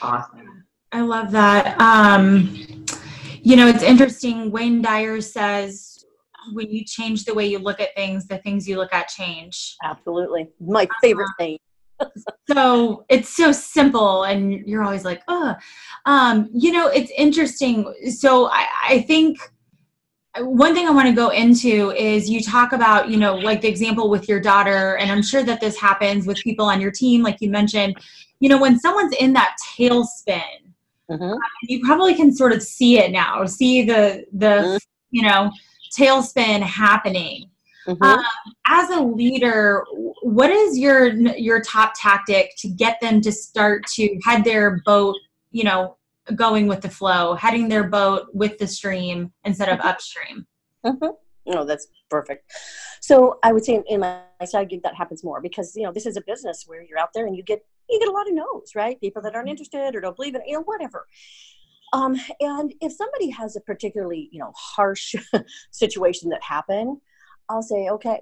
[0.02, 0.64] Awesome.
[0.92, 1.78] I love that.
[1.80, 2.84] Um,
[3.42, 4.50] you know, it's interesting.
[4.50, 6.04] Wayne Dyer says
[6.52, 9.76] when you change the way you look at things, the things you look at change.
[9.82, 10.48] Absolutely.
[10.60, 11.58] My favorite thing.
[12.48, 15.56] So it's so simple, and you're always like, oh,
[16.04, 17.92] um, you know, it's interesting.
[18.08, 19.38] So I, I think
[20.38, 23.68] one thing I want to go into is you talk about, you know, like the
[23.68, 27.22] example with your daughter, and I'm sure that this happens with people on your team,
[27.22, 27.96] like you mentioned,
[28.40, 30.65] you know, when someone's in that tailspin,
[31.10, 31.38] Mhm.
[31.62, 35.50] you probably can sort of see it now, see the the you know
[35.96, 37.50] tailspin happening.
[37.86, 38.02] Mhm.
[38.02, 38.24] Um,
[38.66, 39.84] as a leader,
[40.22, 45.16] what is your your top tactic to get them to start to head their boat,
[45.52, 45.96] you know,
[46.34, 50.46] going with the flow, heading their boat with the stream instead of upstream?
[50.84, 51.10] Mm-hmm.
[51.46, 52.50] No, that's perfect.
[53.00, 55.84] So I would say in, in my, my side gig that happens more because you
[55.84, 58.12] know this is a business where you're out there and you get you get a
[58.12, 59.00] lot of no's, right?
[59.00, 61.06] People that aren't interested or don't believe in it, you know, whatever.
[61.92, 65.14] Um, and if somebody has a particularly you know harsh
[65.70, 66.98] situation that happened,
[67.48, 68.20] I'll say, okay,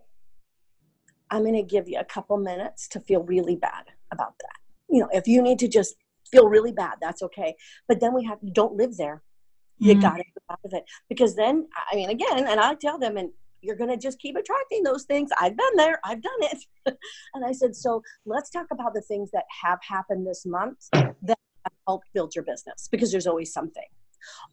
[1.31, 4.57] I'm going to give you a couple minutes to feel really bad about that.
[4.88, 5.96] You know, if you need to just
[6.31, 7.57] feel really bad, that's okay.
[7.88, 9.22] But then we have, you don't live there.
[9.79, 10.03] You mm.
[10.03, 10.85] got to get out of it.
[11.09, 13.31] Because then, I mean, again, and I tell them, and
[13.64, 15.31] you're going to just keep attracting those things.
[15.40, 16.64] I've been there, I've done it.
[17.35, 21.38] and I said, so let's talk about the things that have happened this month that
[21.64, 23.87] have helped build your business because there's always something.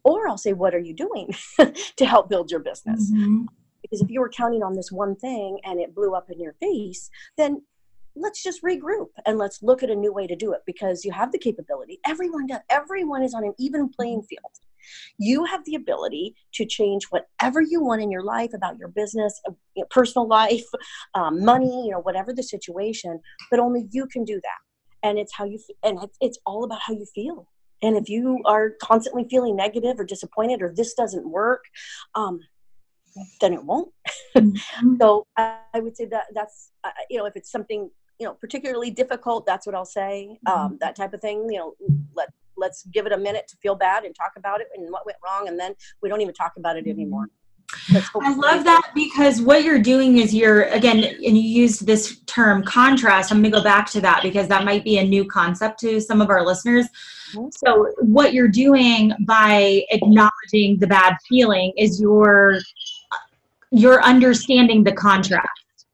[0.04, 1.34] Or I'll say, what are you doing
[1.96, 3.10] to help build your business?
[3.10, 3.46] Mm-hmm.
[3.82, 6.54] Because if you were counting on this one thing and it blew up in your
[6.54, 7.62] face, then
[8.14, 11.12] let's just regroup and let's look at a new way to do it because you
[11.12, 11.98] have the capability.
[12.06, 12.60] Everyone does.
[12.70, 14.52] Everyone is on an even playing field.
[15.18, 19.40] You have the ability to change whatever you want in your life about your business,
[19.48, 20.64] uh, you know, personal life,
[21.14, 23.20] um, money, you know, whatever the situation.
[23.50, 26.80] But only you can do that, and it's how you and it's, it's all about
[26.80, 27.46] how you feel.
[27.82, 31.64] And if you are constantly feeling negative or disappointed or this doesn't work,
[32.14, 32.38] um,
[33.40, 33.92] then it won't.
[34.36, 34.96] Mm-hmm.
[35.00, 38.34] so I, I, would say that that's uh, you know if it's something you know
[38.34, 40.38] particularly difficult, that's what I'll say.
[40.46, 40.74] Um, mm-hmm.
[40.80, 41.46] that type of thing.
[41.50, 41.74] You know,
[42.14, 42.28] let
[42.62, 45.18] let's give it a minute to feel bad and talk about it and what went
[45.24, 47.28] wrong and then we don't even talk about it anymore
[48.20, 52.62] I love that because what you're doing is you're again, and you used this term
[52.62, 53.32] contrast.
[53.32, 56.00] I'm going to go back to that because that might be a new concept to
[56.00, 56.86] some of our listeners.
[57.34, 57.48] Mm-hmm.
[57.50, 62.58] So, what you're doing by acknowledging the bad feeling is you're
[63.70, 65.86] you're understanding the contrast,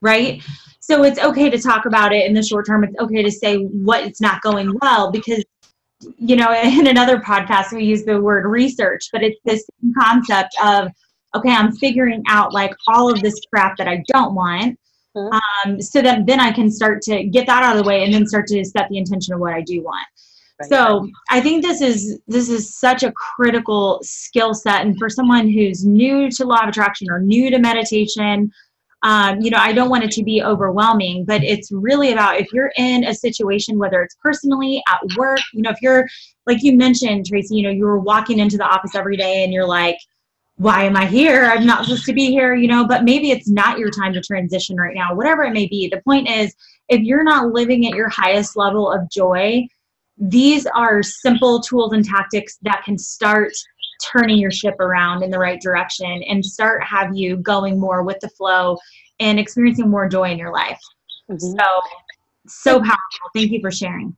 [0.00, 0.42] right?
[0.78, 2.84] So it's okay to talk about it in the short term.
[2.84, 5.42] It's okay to say what it's not going well because
[6.18, 9.64] you know, in another podcast, we use the word research, but it's this
[9.98, 10.88] concept of,
[11.34, 14.78] okay, I'm figuring out like all of this crap that I don't want.
[15.16, 15.70] Mm-hmm.
[15.70, 18.12] Um, so that then I can start to get that out of the way and
[18.12, 20.04] then start to set the intention of what I do want.
[20.60, 20.68] Right.
[20.68, 25.48] So I think this is this is such a critical skill set, and for someone
[25.48, 28.50] who's new to law of attraction or new to meditation,
[29.04, 32.50] um, you know, I don't want it to be overwhelming, but it's really about if
[32.54, 36.08] you're in a situation, whether it's personally, at work, you know, if you're,
[36.46, 39.66] like you mentioned, Tracy, you know, you're walking into the office every day and you're
[39.66, 39.98] like,
[40.56, 41.44] why am I here?
[41.44, 44.22] I'm not supposed to be here, you know, but maybe it's not your time to
[44.22, 45.88] transition right now, whatever it may be.
[45.88, 46.54] The point is,
[46.88, 49.66] if you're not living at your highest level of joy,
[50.16, 53.52] these are simple tools and tactics that can start
[54.02, 58.18] turning your ship around in the right direction and start have you going more with
[58.20, 58.76] the flow
[59.20, 60.80] and experiencing more joy in your life.
[61.30, 61.58] Mm-hmm.
[61.58, 61.66] So,
[62.46, 63.30] so powerful.
[63.34, 64.16] Thank you for sharing.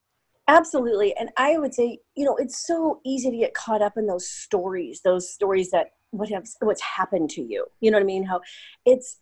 [0.48, 1.14] Absolutely.
[1.16, 4.28] And I would say, you know, it's so easy to get caught up in those
[4.28, 7.66] stories, those stories that what have what's happened to you.
[7.80, 8.24] You know what I mean?
[8.24, 8.40] How
[8.84, 9.18] it's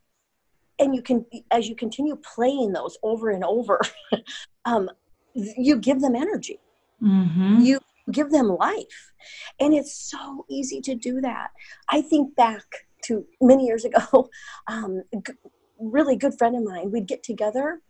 [0.79, 3.81] and you can as you continue playing those over and over,
[4.65, 4.91] um,
[5.35, 6.61] you give them energy.
[7.03, 7.61] Mm-hmm.
[7.61, 9.13] You give them life.
[9.61, 11.51] And it's so easy to do that.
[11.89, 12.65] I think back
[13.07, 14.29] to many years ago,
[14.67, 15.33] um, g-
[15.79, 17.81] really good friend of mine, we'd get together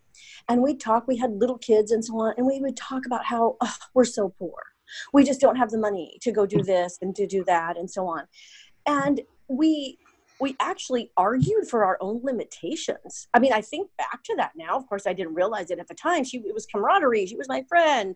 [0.47, 1.07] and we'd talk.
[1.07, 4.05] We had little kids and so on, and we would talk about how oh, we're
[4.05, 4.55] so poor.
[5.13, 7.89] We just don't have the money to go do this and to do that and
[7.89, 8.25] so on.
[8.85, 9.97] And we
[10.39, 13.27] we actually argued for our own limitations.
[13.33, 14.75] I mean, I think back to that now.
[14.75, 16.23] Of course, I didn't realize it at the time.
[16.23, 17.25] She it was camaraderie.
[17.25, 18.15] She was my friend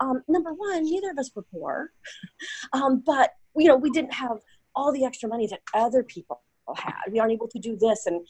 [0.00, 1.92] um, number one, neither of us were poor,
[2.72, 4.38] um, but you know we didn't have
[4.74, 6.42] all the extra money that other people
[6.76, 6.94] had.
[7.10, 8.26] We aren't able to do this, and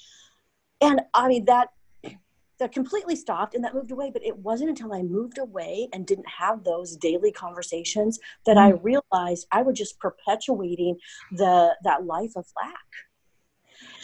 [0.81, 1.69] and I mean that
[2.59, 4.11] that completely stopped and that moved away.
[4.13, 8.57] But it wasn't until I moved away and didn't have those daily conversations that.
[8.57, 10.97] I realized I was just perpetuating
[11.33, 12.75] the that life of lack.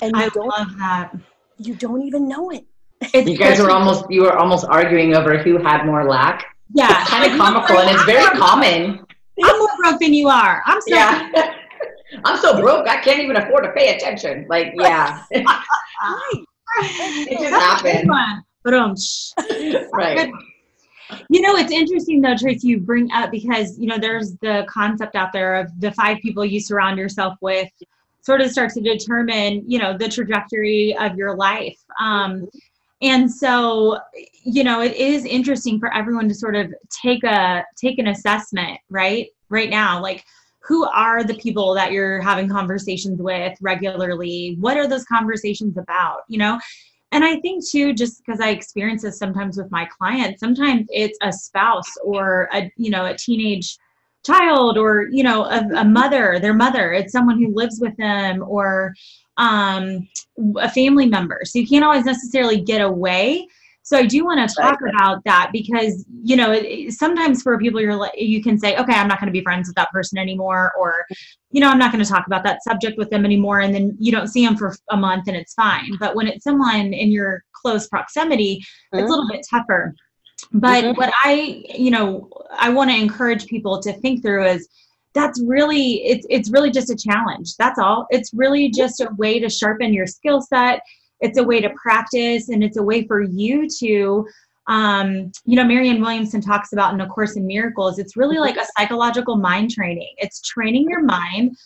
[0.02, 1.14] And I love that.
[1.58, 2.66] You don't even know it.
[3.14, 7.11] you guys were almost you were almost arguing over who had more lack yeah, it's
[7.11, 9.04] kind of comical and it's very common.
[9.42, 10.62] I'm more broke than you are.
[10.66, 11.31] I'm so yeah.
[12.24, 14.46] I'm so broke I can't even afford to pay attention.
[14.48, 15.24] Like, yeah.
[15.31, 18.09] it just happened.
[19.92, 20.31] Right.
[21.31, 25.16] You know, it's interesting though, Tracy, you bring up because you know there's the concept
[25.16, 27.70] out there of the five people you surround yourself with
[28.20, 31.78] sort of start to determine you know the trajectory of your life.
[31.98, 32.46] Um,
[33.02, 33.98] and so
[34.44, 38.78] you know it is interesting for everyone to sort of take a take an assessment
[38.90, 39.28] right?
[39.48, 40.24] Right now like
[40.61, 44.56] who are the people that you're having conversations with regularly?
[44.61, 46.58] What are those conversations about you know?
[47.11, 51.16] And i think too just because i experience this sometimes with my clients sometimes it's
[51.22, 53.78] a spouse or a you know a teenage
[54.26, 56.92] child or you know a, a mother their mother.
[56.92, 58.94] It's someone who lives with them or
[59.38, 60.07] um,
[60.57, 61.40] a family member.
[61.44, 63.48] So you can't always necessarily get away
[63.88, 64.92] So I do want to talk right.
[64.94, 68.92] about that because you know it, sometimes for people you're like you can say okay
[68.92, 71.07] I'm not going to be friends with that person anymore or
[71.51, 73.96] you know I'm not going to talk about that subject with them anymore and then
[73.98, 75.96] you don't see them for a month and it's fine.
[75.98, 78.98] But when it's someone in your close proximity, mm-hmm.
[78.98, 79.94] it's a little bit tougher.
[80.53, 80.98] But mm-hmm.
[80.98, 84.68] what I you know I want to encourage people to think through is
[85.18, 89.40] that's really it's it's really just a challenge that's all it's really just a way
[89.40, 90.81] to sharpen your skill set
[91.20, 94.24] it's a way to practice and it's a way for you to
[94.68, 98.57] um, you know marianne williamson talks about in a course in miracles it's really like
[98.57, 101.57] a psychological mind training it's training your mind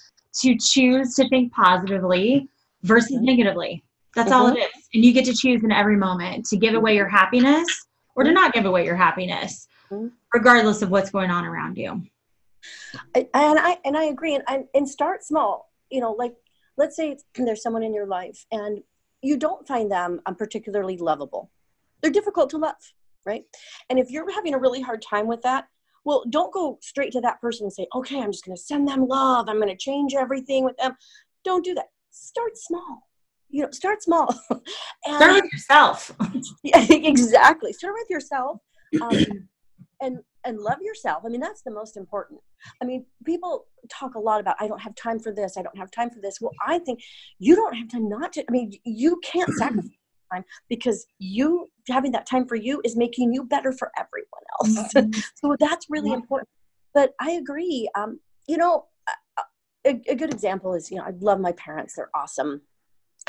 [0.41, 2.49] to choose to think positively
[2.85, 3.27] versus mm-hmm.
[3.27, 3.85] negatively
[4.15, 4.41] that's mm-hmm.
[4.41, 7.09] all it is and you get to choose in every moment to give away your
[7.09, 7.67] happiness
[8.15, 8.35] or to mm-hmm.
[8.35, 10.07] not give away your happiness mm-hmm.
[10.33, 12.03] regardless of what's going on around you
[13.14, 16.35] and i and i agree and, and start small you know like
[16.77, 18.83] let's say there's someone in your life and
[19.22, 21.51] you don't find them um, particularly lovable.
[22.03, 22.75] They're difficult to love,
[23.25, 23.44] right?
[23.88, 25.68] And if you're having a really hard time with that,
[26.05, 28.88] well, don't go straight to that person and say, okay, I'm just going to send
[28.88, 29.48] them love.
[29.48, 30.96] I'm going to change everything with them.
[31.44, 31.87] Don't do that.
[32.11, 33.07] Start small.
[33.48, 34.35] You know, start small.
[34.51, 36.12] and, start with yourself.
[36.64, 37.72] yeah, exactly.
[37.72, 38.59] Start with yourself.
[39.01, 39.48] Um,
[40.01, 41.22] and and love yourself.
[41.24, 42.40] I mean, that's the most important.
[42.81, 45.76] I mean, people talk a lot about, I don't have time for this, I don't
[45.78, 46.40] have time for this.
[46.40, 47.00] Well, I think
[47.38, 48.44] you don't have time not to.
[48.48, 49.90] I mean, you can't sacrifice
[50.33, 54.26] time because you having that time for you is making you better for everyone
[54.61, 54.92] else.
[55.02, 55.20] Mm-hmm.
[55.35, 56.16] so that's really yeah.
[56.16, 56.48] important.
[56.94, 57.88] But I agree.
[57.94, 58.87] Um, you know,
[59.87, 62.62] a, a, good example is, you know, I love my parents, they're awesome.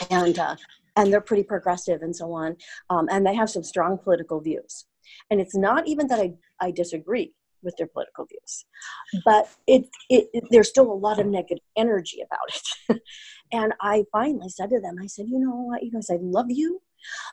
[0.10, 0.56] And, uh,
[0.96, 2.58] and they're pretty progressive and so on.
[2.90, 4.86] Um, and they have some strong political views.
[5.30, 8.66] And it's not even that I, I disagree with their political views,
[9.24, 12.56] but it, it, it there's still a lot of negative energy about
[12.90, 13.02] it.
[13.52, 16.48] and I finally said to them, I said, you know what, you guys, I love
[16.50, 16.82] you.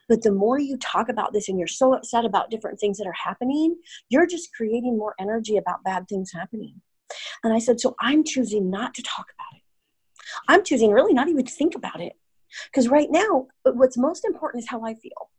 [0.09, 3.07] But the more you talk about this and you're so upset about different things that
[3.07, 3.77] are happening,
[4.09, 6.81] you're just creating more energy about bad things happening.
[7.45, 9.63] And I said, so I'm choosing not to talk about it.
[10.49, 12.15] I'm choosing really not even to think about it.
[12.67, 15.31] Because right now, what's most important is how I feel.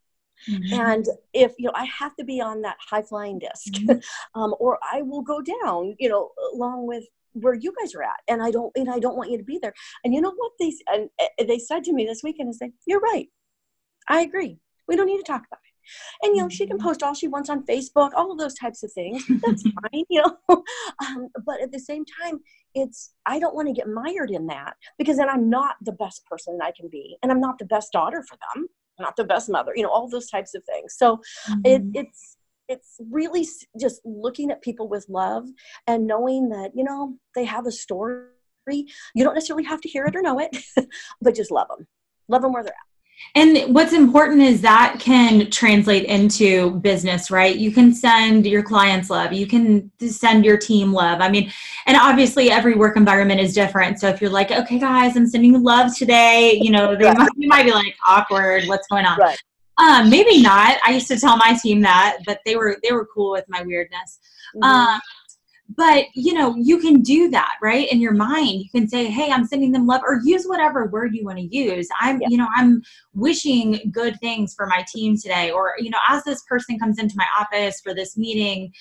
[0.49, 0.79] Mm-hmm.
[0.79, 3.99] And if you know, I have to be on that high flying disk, mm-hmm.
[4.39, 5.95] um, or I will go down.
[5.99, 9.17] You know, along with where you guys are at, and I don't, and I don't
[9.17, 9.73] want you to be there.
[10.03, 11.09] And you know what they and
[11.47, 13.27] they said to me this weekend is say, "You're right.
[14.09, 14.59] I agree.
[14.87, 15.71] We don't need to talk about it."
[16.23, 16.87] And you know, she can mm-hmm.
[16.87, 19.23] post all she wants on Facebook, all of those types of things.
[19.27, 20.37] That's fine, you know.
[21.07, 22.39] Um, but at the same time,
[22.75, 26.25] it's I don't want to get mired in that because then I'm not the best
[26.25, 28.67] person I can be, and I'm not the best daughter for them
[29.01, 30.95] not the best mother you know all those types of things.
[30.97, 31.17] So
[31.49, 31.61] mm-hmm.
[31.65, 32.37] it, it's
[32.67, 33.45] it's really
[33.79, 35.47] just looking at people with love
[35.87, 38.27] and knowing that you know they have a story.
[38.67, 40.55] You don't necessarily have to hear it or know it
[41.21, 41.87] but just love them
[42.27, 42.90] love them where they're at
[43.33, 47.55] and what's important is that can translate into business, right?
[47.55, 51.21] You can send your clients love, you can send your team love.
[51.21, 51.51] I mean,
[51.85, 53.99] and obviously every work environment is different.
[53.99, 57.17] So if you're like, okay, guys, I'm sending you love today, you know, they right.
[57.17, 58.65] might, you might be like awkward.
[58.65, 59.17] What's going on?
[59.17, 59.39] Right.
[59.77, 60.77] Um, maybe not.
[60.85, 63.61] I used to tell my team that, but they were they were cool with my
[63.63, 64.19] weirdness.
[64.55, 64.63] Mm-hmm.
[64.63, 65.01] Um,
[65.75, 69.31] but you know you can do that right in your mind you can say hey
[69.31, 72.27] i'm sending them love or use whatever word you want to use i'm yeah.
[72.29, 72.81] you know i'm
[73.13, 77.15] wishing good things for my team today or you know as this person comes into
[77.15, 78.71] my office for this meeting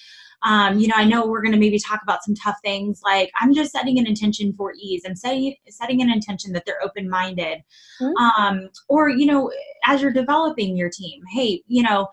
[0.42, 3.30] um, you know i know we're going to maybe talk about some tough things like
[3.40, 7.58] i'm just setting an intention for ease i'm setting setting an intention that they're open-minded
[8.00, 8.16] mm-hmm.
[8.16, 9.50] um, or you know
[9.86, 12.08] as you're developing your team hey you know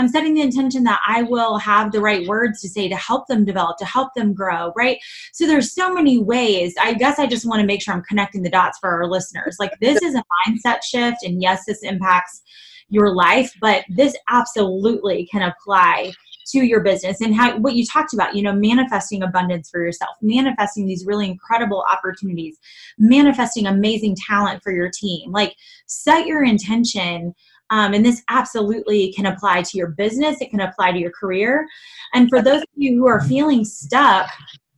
[0.00, 3.26] I'm setting the intention that I will have the right words to say to help
[3.26, 4.96] them develop, to help them grow, right?
[5.34, 6.74] So there's so many ways.
[6.80, 9.58] I guess I just want to make sure I'm connecting the dots for our listeners.
[9.60, 12.40] Like this is a mindset shift, and yes, this impacts
[12.88, 16.12] your life, but this absolutely can apply
[16.52, 20.16] to your business and how what you talked about you know manifesting abundance for yourself
[20.22, 22.58] manifesting these really incredible opportunities
[22.98, 25.54] manifesting amazing talent for your team like
[25.86, 27.34] set your intention
[27.70, 31.66] um, and this absolutely can apply to your business, it can apply to your career.
[32.14, 34.28] And for those of you who are feeling stuck,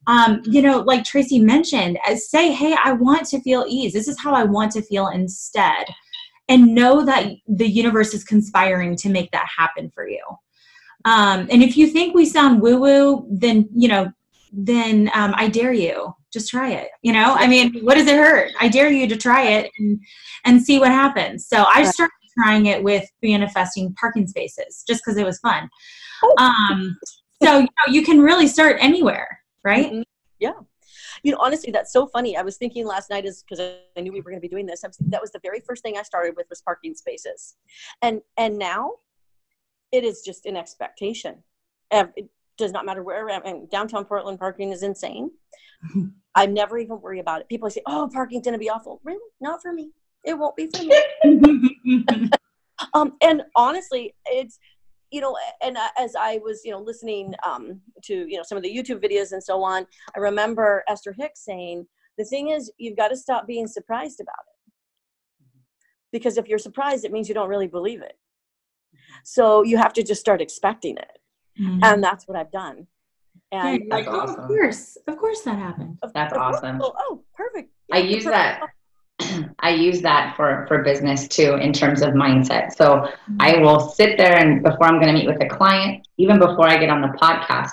[0.07, 3.93] um, you know, like Tracy mentioned, uh, say, hey, I want to feel ease.
[3.93, 5.87] This is how I want to feel instead.
[6.49, 10.23] And know that the universe is conspiring to make that happen for you.
[11.05, 14.13] Um, and if you think we sound woo woo, then, you know,
[14.53, 16.15] then um, I dare you.
[16.33, 16.89] Just try it.
[17.03, 18.53] You know, I mean, what does it hurt?
[18.59, 20.01] I dare you to try it and,
[20.45, 21.47] and see what happens.
[21.47, 25.69] So I started trying it with manifesting parking spaces just because it was fun.
[26.23, 26.35] Oh.
[26.39, 26.99] Um,
[27.43, 29.87] so you know, you can really start anywhere, right?
[29.87, 30.03] Mm-hmm.
[30.39, 30.53] Yeah.
[31.23, 32.37] You know, honestly, that's so funny.
[32.37, 33.61] I was thinking last night is because
[33.97, 34.83] I knew we were going to be doing this.
[34.83, 37.55] Was, that was the very first thing I started with was parking spaces,
[38.01, 38.93] and and now
[39.93, 41.43] it is just an expectation.
[41.91, 43.67] It does not matter where I am.
[43.67, 45.31] Downtown Portland parking is insane.
[46.35, 47.49] I never even worry about it.
[47.49, 49.21] People say, "Oh, parking's going to be awful." Really?
[49.41, 49.93] Not for me.
[50.25, 52.31] It won't be for me.
[52.95, 54.59] um, and honestly, it's
[55.11, 58.65] you know, and as I was, you know, listening um, to you know some of
[58.65, 62.97] the YouTube videos and so on, I remember Esther Hicks saying, "The thing is, you've
[62.97, 64.73] got to stop being surprised about it,
[66.13, 68.19] because if you're surprised, it means you don't really believe it.
[69.25, 71.19] So you have to just start expecting it,
[71.61, 71.81] mm-hmm.
[71.83, 72.87] and that's what I've done."
[73.51, 74.41] And yeah, like, oh, awesome.
[74.41, 75.99] of course, of course, that happened.
[76.15, 76.81] That's awesome.
[76.83, 77.71] Oh, oh perfect.
[77.89, 78.63] Yeah, I use that
[79.61, 82.73] I use that for for business too in terms of mindset.
[82.73, 83.09] So
[83.41, 86.69] I will sit there and before I'm going to meet with a client, even before
[86.69, 87.71] I get on the podcast,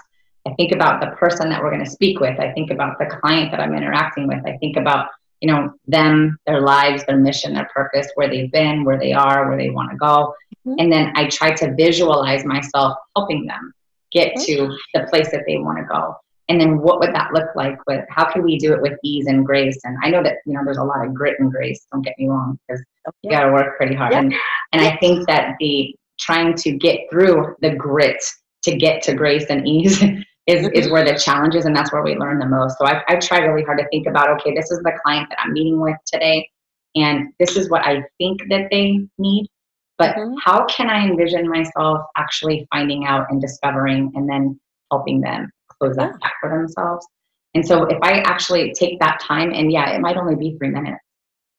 [0.48, 2.40] I think about the person that we're going to speak with.
[2.40, 4.46] I think about the client that I'm interacting with.
[4.46, 5.10] I think about
[5.42, 9.48] you know them, their lives, their mission, their purpose, where they've been, where they are,
[9.48, 10.34] where they want to go,
[10.66, 10.76] mm-hmm.
[10.80, 13.74] and then I try to visualize myself helping them
[14.12, 16.16] get to the place that they want to go
[16.50, 19.28] and then what would that look like with how can we do it with ease
[19.28, 21.86] and grace and i know that you know there's a lot of grit and grace
[21.92, 22.84] don't get me wrong because
[23.22, 24.20] you got to work pretty hard yeah.
[24.20, 24.34] and,
[24.74, 28.22] and i think that the trying to get through the grit
[28.64, 30.02] to get to grace and ease
[30.48, 30.92] is, is mm-hmm.
[30.92, 33.40] where the challenge is and that's where we learn the most so I, I try
[33.40, 36.50] really hard to think about okay this is the client that i'm meeting with today
[36.96, 39.48] and this is what i think that they need
[39.98, 40.34] but mm-hmm.
[40.44, 44.60] how can i envision myself actually finding out and discovering and then
[44.92, 47.06] helping them close that gap for themselves.
[47.56, 50.70] And so if I actually take that time, and yeah, it might only be three
[50.70, 51.04] minutes.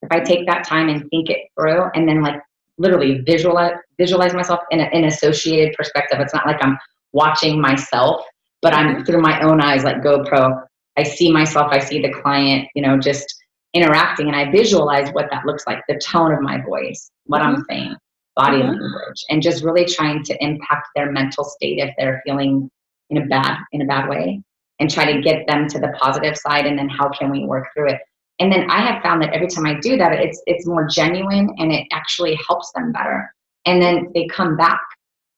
[0.02, 2.40] If I take that time and think it through, and then like
[2.78, 6.18] literally visualize visualize myself in an associated perspective.
[6.20, 6.78] It's not like I'm
[7.12, 8.24] watching myself,
[8.62, 9.04] but I'm mm-hmm.
[9.04, 10.62] through my own eyes, like GoPro.
[10.96, 13.34] I see myself, I see the client, you know, just
[13.74, 17.56] interacting, and I visualize what that looks like, the tone of my voice, what mm-hmm.
[17.56, 17.96] I'm saying,
[18.36, 18.70] body mm-hmm.
[18.70, 22.70] language, and just really trying to impact their mental state if they're feeling
[23.10, 24.42] in a bad in a bad way
[24.78, 27.66] and try to get them to the positive side and then how can we work
[27.74, 28.00] through it?
[28.38, 31.50] And then i have found that every time i do that it's it's more genuine
[31.58, 33.32] and it actually helps them better.
[33.66, 34.80] And then they come back.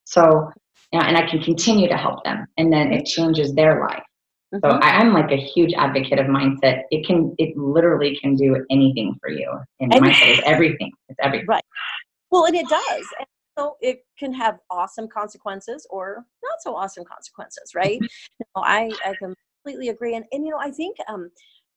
[0.04, 0.50] So
[0.92, 4.04] you know, and i can continue to help them and then it changes their life.
[4.54, 4.70] Mm-hmm.
[4.70, 6.82] so I, am like a huge advocate of mindset.
[6.90, 9.50] It can it literally can do anything for you.
[9.80, 10.92] And mindset is everything.
[11.08, 11.46] It's everything.
[11.46, 11.64] Right.
[12.30, 13.06] Well and it does.
[13.18, 18.00] And know, it can have awesome consequences or not so awesome consequences, right?
[18.00, 20.14] you know, I, I completely agree.
[20.14, 21.30] And, and, you know, I think um,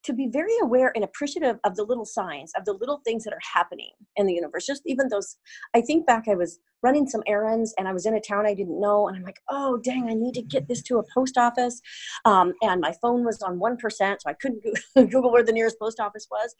[0.04, 3.32] to be very aware and appreciative of the little signs, of the little things that
[3.32, 5.36] are happening in the universe, just even those.
[5.74, 8.54] I think back, I was running some errands and I was in a town I
[8.54, 11.36] didn't know, and I'm like, oh, dang, I need to get this to a post
[11.36, 11.80] office.
[12.24, 14.62] Um, and my phone was on 1%, so I couldn't
[14.94, 16.54] Google where the nearest post office was.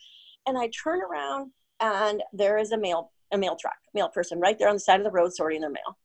[0.46, 4.58] And I turn around and there is a mail a mail truck, mail person right
[4.58, 5.98] there on the side of the road sorting their mail.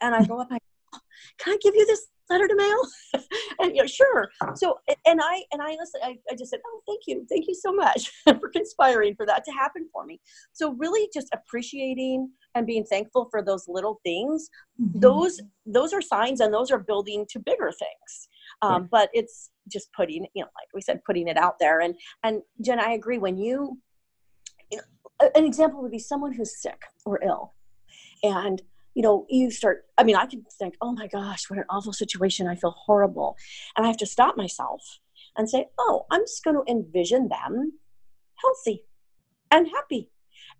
[0.00, 0.98] And I go up, and I
[1.38, 2.78] can I give you this letter to mail?
[3.58, 4.28] and you know, sure.
[4.54, 7.26] So and I and I listen, I, I just said, Oh, thank you.
[7.28, 10.20] Thank you so much for conspiring for that to happen for me.
[10.52, 14.48] So really just appreciating and being thankful for those little things,
[14.80, 15.00] mm-hmm.
[15.00, 18.28] those those are signs and those are building to bigger things.
[18.62, 21.80] Um, but it's just putting, you know, like we said, putting it out there.
[21.80, 21.94] And
[22.24, 23.78] and Jen, I agree when you
[25.34, 27.54] an example would be someone who's sick or ill.
[28.22, 28.62] And
[28.94, 31.92] you know you start i mean i can think oh my gosh what an awful
[31.92, 32.46] situation.
[32.48, 33.36] I feel horrible.
[33.76, 34.98] And i have to stop myself
[35.36, 37.72] and say oh i'm just going to envision them
[38.36, 38.84] healthy
[39.50, 40.10] and happy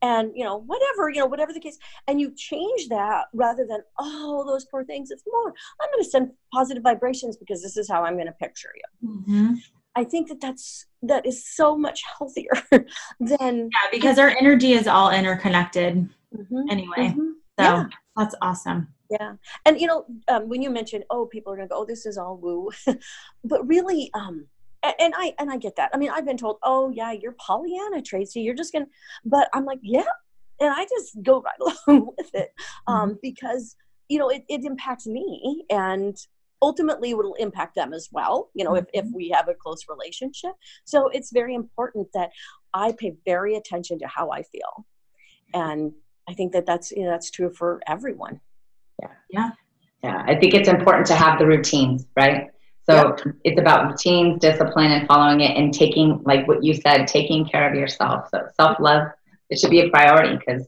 [0.03, 3.81] and you know whatever you know whatever the case and you change that rather than
[3.99, 7.89] oh those poor things it's more i'm going to send positive vibrations because this is
[7.89, 9.09] how i'm going to picture you.
[9.09, 9.55] Mm-hmm.
[9.97, 12.53] I think that that's that is so much healthier
[13.21, 17.09] than yeah because our energy is all interconnected mm-hmm, anyway.
[17.09, 17.85] Mm-hmm, so yeah.
[18.17, 18.89] that's awesome.
[19.11, 19.35] Yeah,
[19.67, 22.19] and you know um, when you mentioned oh people are gonna go oh this is
[22.19, 22.71] all woo,
[23.45, 24.47] but really um
[24.83, 25.91] and I and I get that.
[25.93, 28.87] I mean I've been told oh yeah you're Pollyanna Tracy you're just gonna
[29.25, 30.05] but I'm like yeah
[30.61, 31.55] and I just go right
[31.89, 32.53] along with it
[32.87, 33.19] um, mm-hmm.
[33.23, 33.77] because
[34.09, 36.17] you know it, it impacts me and
[36.63, 38.85] ultimately it will impact them as well you know mm-hmm.
[38.93, 40.53] if, if we have a close relationship.
[40.85, 42.31] So it's very important that
[42.75, 44.87] i pay very attention to how i feel.
[45.55, 45.93] And
[46.29, 48.41] i think that that's you know, that's true for everyone.
[49.01, 49.09] Yeah.
[49.31, 49.51] Yeah.
[50.05, 50.25] Yeah.
[50.27, 52.51] I think it's important to have the routines right?
[52.89, 53.33] So yeah.
[53.45, 57.69] it's about routines discipline and following it and taking like what you said taking care
[57.69, 58.29] of yourself.
[58.33, 59.09] So self-love
[59.51, 60.67] it should be a priority because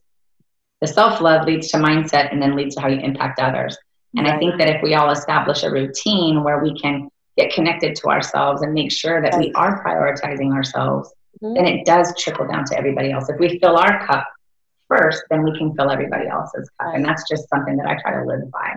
[0.81, 3.79] the self-love leads to mindset and then leads to how you impact others
[4.17, 4.37] and right.
[4.37, 8.09] I think that if we all establish a routine where we can get connected to
[8.09, 11.55] ourselves and make sure that we are prioritizing ourselves, mm-hmm.
[11.55, 13.29] then it does trickle down to everybody else.
[13.29, 14.27] If we fill our cup
[14.89, 16.95] first, then we can fill everybody else's cup.
[16.95, 18.75] And that's just something that I try to live by.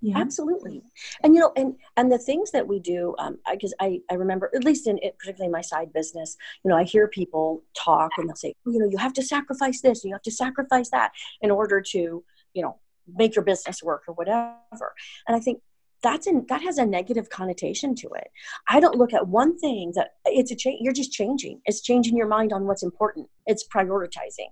[0.00, 0.18] Yeah.
[0.18, 0.82] Absolutely.
[1.24, 3.16] And you know, and and the things that we do,
[3.50, 6.76] because um, I, I remember at least in it, particularly my side business, you know,
[6.76, 10.12] I hear people talk and they'll say, you know, you have to sacrifice this, you
[10.12, 11.10] have to sacrifice that
[11.40, 12.22] in order to,
[12.54, 12.78] you know,
[13.16, 14.94] make your business work or whatever.
[15.26, 15.60] And I think
[16.02, 18.28] that's in that has a negative connotation to it.
[18.68, 20.78] I don't look at one thing that it's a change.
[20.80, 21.60] You're just changing.
[21.64, 23.28] It's changing your mind on what's important.
[23.46, 24.50] It's prioritizing.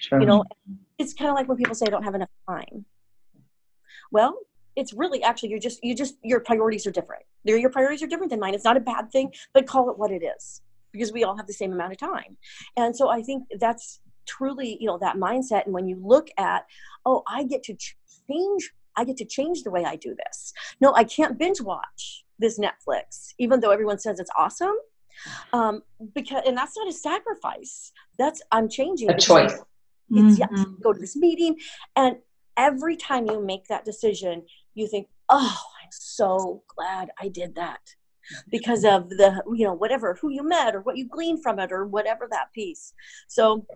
[0.00, 0.20] Sure.
[0.20, 0.44] You know,
[0.98, 2.84] it's kind of like when people say I don't have enough time.
[4.10, 4.38] Well,
[4.78, 8.30] it's really actually you're just you just your priorities are different your priorities are different
[8.30, 11.24] than mine it's not a bad thing but call it what it is because we
[11.24, 12.36] all have the same amount of time
[12.76, 16.64] and so i think that's truly you know that mindset and when you look at
[17.04, 17.74] oh i get to
[18.30, 20.52] change i get to change the way i do this.
[20.80, 24.76] No i can't binge watch this netflix even though everyone says it's awesome.
[25.52, 25.82] Um
[26.14, 27.92] because and that's not a sacrifice.
[28.18, 29.52] That's i'm changing a choice.
[30.10, 30.56] It's mm-hmm.
[30.56, 31.56] yeah go to this meeting.
[31.96, 32.16] And
[32.56, 34.44] every time you make that decision
[34.78, 37.80] you think, oh, I'm so glad I did that.
[38.50, 41.72] Because of the, you know, whatever, who you met or what you gleaned from it
[41.72, 42.92] or whatever that piece.
[43.26, 43.66] So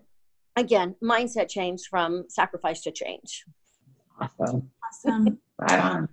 [0.56, 3.44] again, mindset change from sacrifice to change.
[4.22, 4.70] Awesome.
[4.84, 5.38] Awesome.
[5.58, 6.08] right on.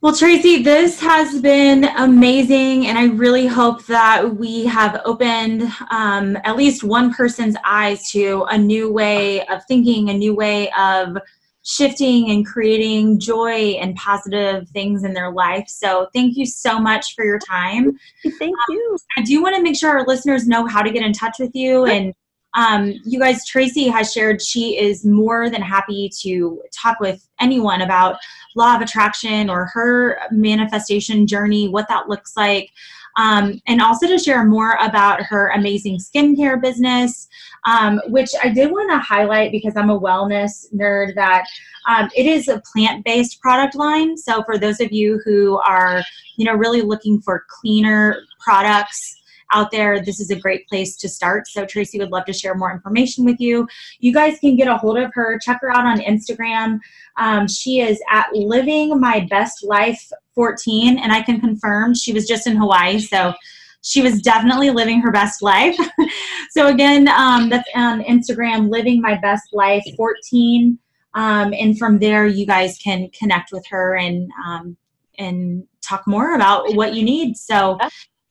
[0.00, 5.62] Well, Tracy, this has been amazing, and I really hope that we have opened
[5.92, 10.72] um, at least one person's eyes to a new way of thinking, a new way
[10.72, 11.18] of
[11.64, 15.68] shifting and creating joy and positive things in their life.
[15.68, 17.96] So thank you so much for your time.
[18.40, 18.88] Thank you.
[18.90, 21.36] Um, I do want to make sure our listeners know how to get in touch
[21.38, 22.12] with you and
[22.54, 27.82] um, you guys, Tracy has shared she is more than happy to talk with anyone
[27.82, 28.16] about
[28.56, 32.70] law of attraction or her manifestation journey, what that looks like,
[33.16, 37.28] um, and also to share more about her amazing skincare business,
[37.64, 41.46] um, which I did want to highlight because I'm a wellness nerd that
[41.88, 44.16] um, it is a plant-based product line.
[44.16, 46.02] So for those of you who are,
[46.36, 49.21] you know, really looking for cleaner products
[49.52, 51.48] out there, this is a great place to start.
[51.48, 53.66] So Tracy would love to share more information with you.
[54.00, 55.38] You guys can get a hold of her.
[55.38, 56.78] Check her out on Instagram.
[57.16, 62.26] Um, she is at Living My Best Life 14, and I can confirm she was
[62.26, 62.98] just in Hawaii.
[62.98, 63.34] So
[63.82, 65.76] she was definitely living her best life.
[66.50, 70.78] so again, um, that's on Instagram, Living My Best Life 14.
[71.14, 74.76] Um, and from there, you guys can connect with her and um,
[75.18, 77.36] and talk more about what you need.
[77.36, 77.78] So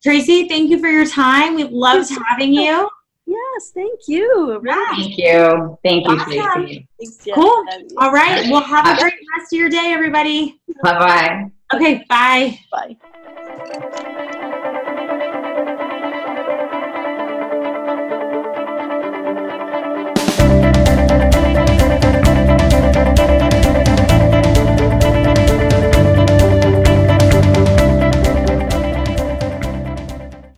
[0.02, 1.54] Tracy, thank you for your time.
[1.54, 2.88] We loved having you.
[3.26, 4.58] Yes, thank you.
[4.60, 5.02] Really.
[5.02, 5.78] Thank you.
[5.84, 6.86] Thank you, awesome.
[6.98, 7.32] Tracy.
[7.34, 7.64] Cool.
[7.98, 8.50] All right.
[8.50, 10.60] Well, have a great rest of your day, everybody.
[10.82, 11.50] Bye bye.
[11.74, 12.58] Okay, bye.
[12.70, 14.08] Bye.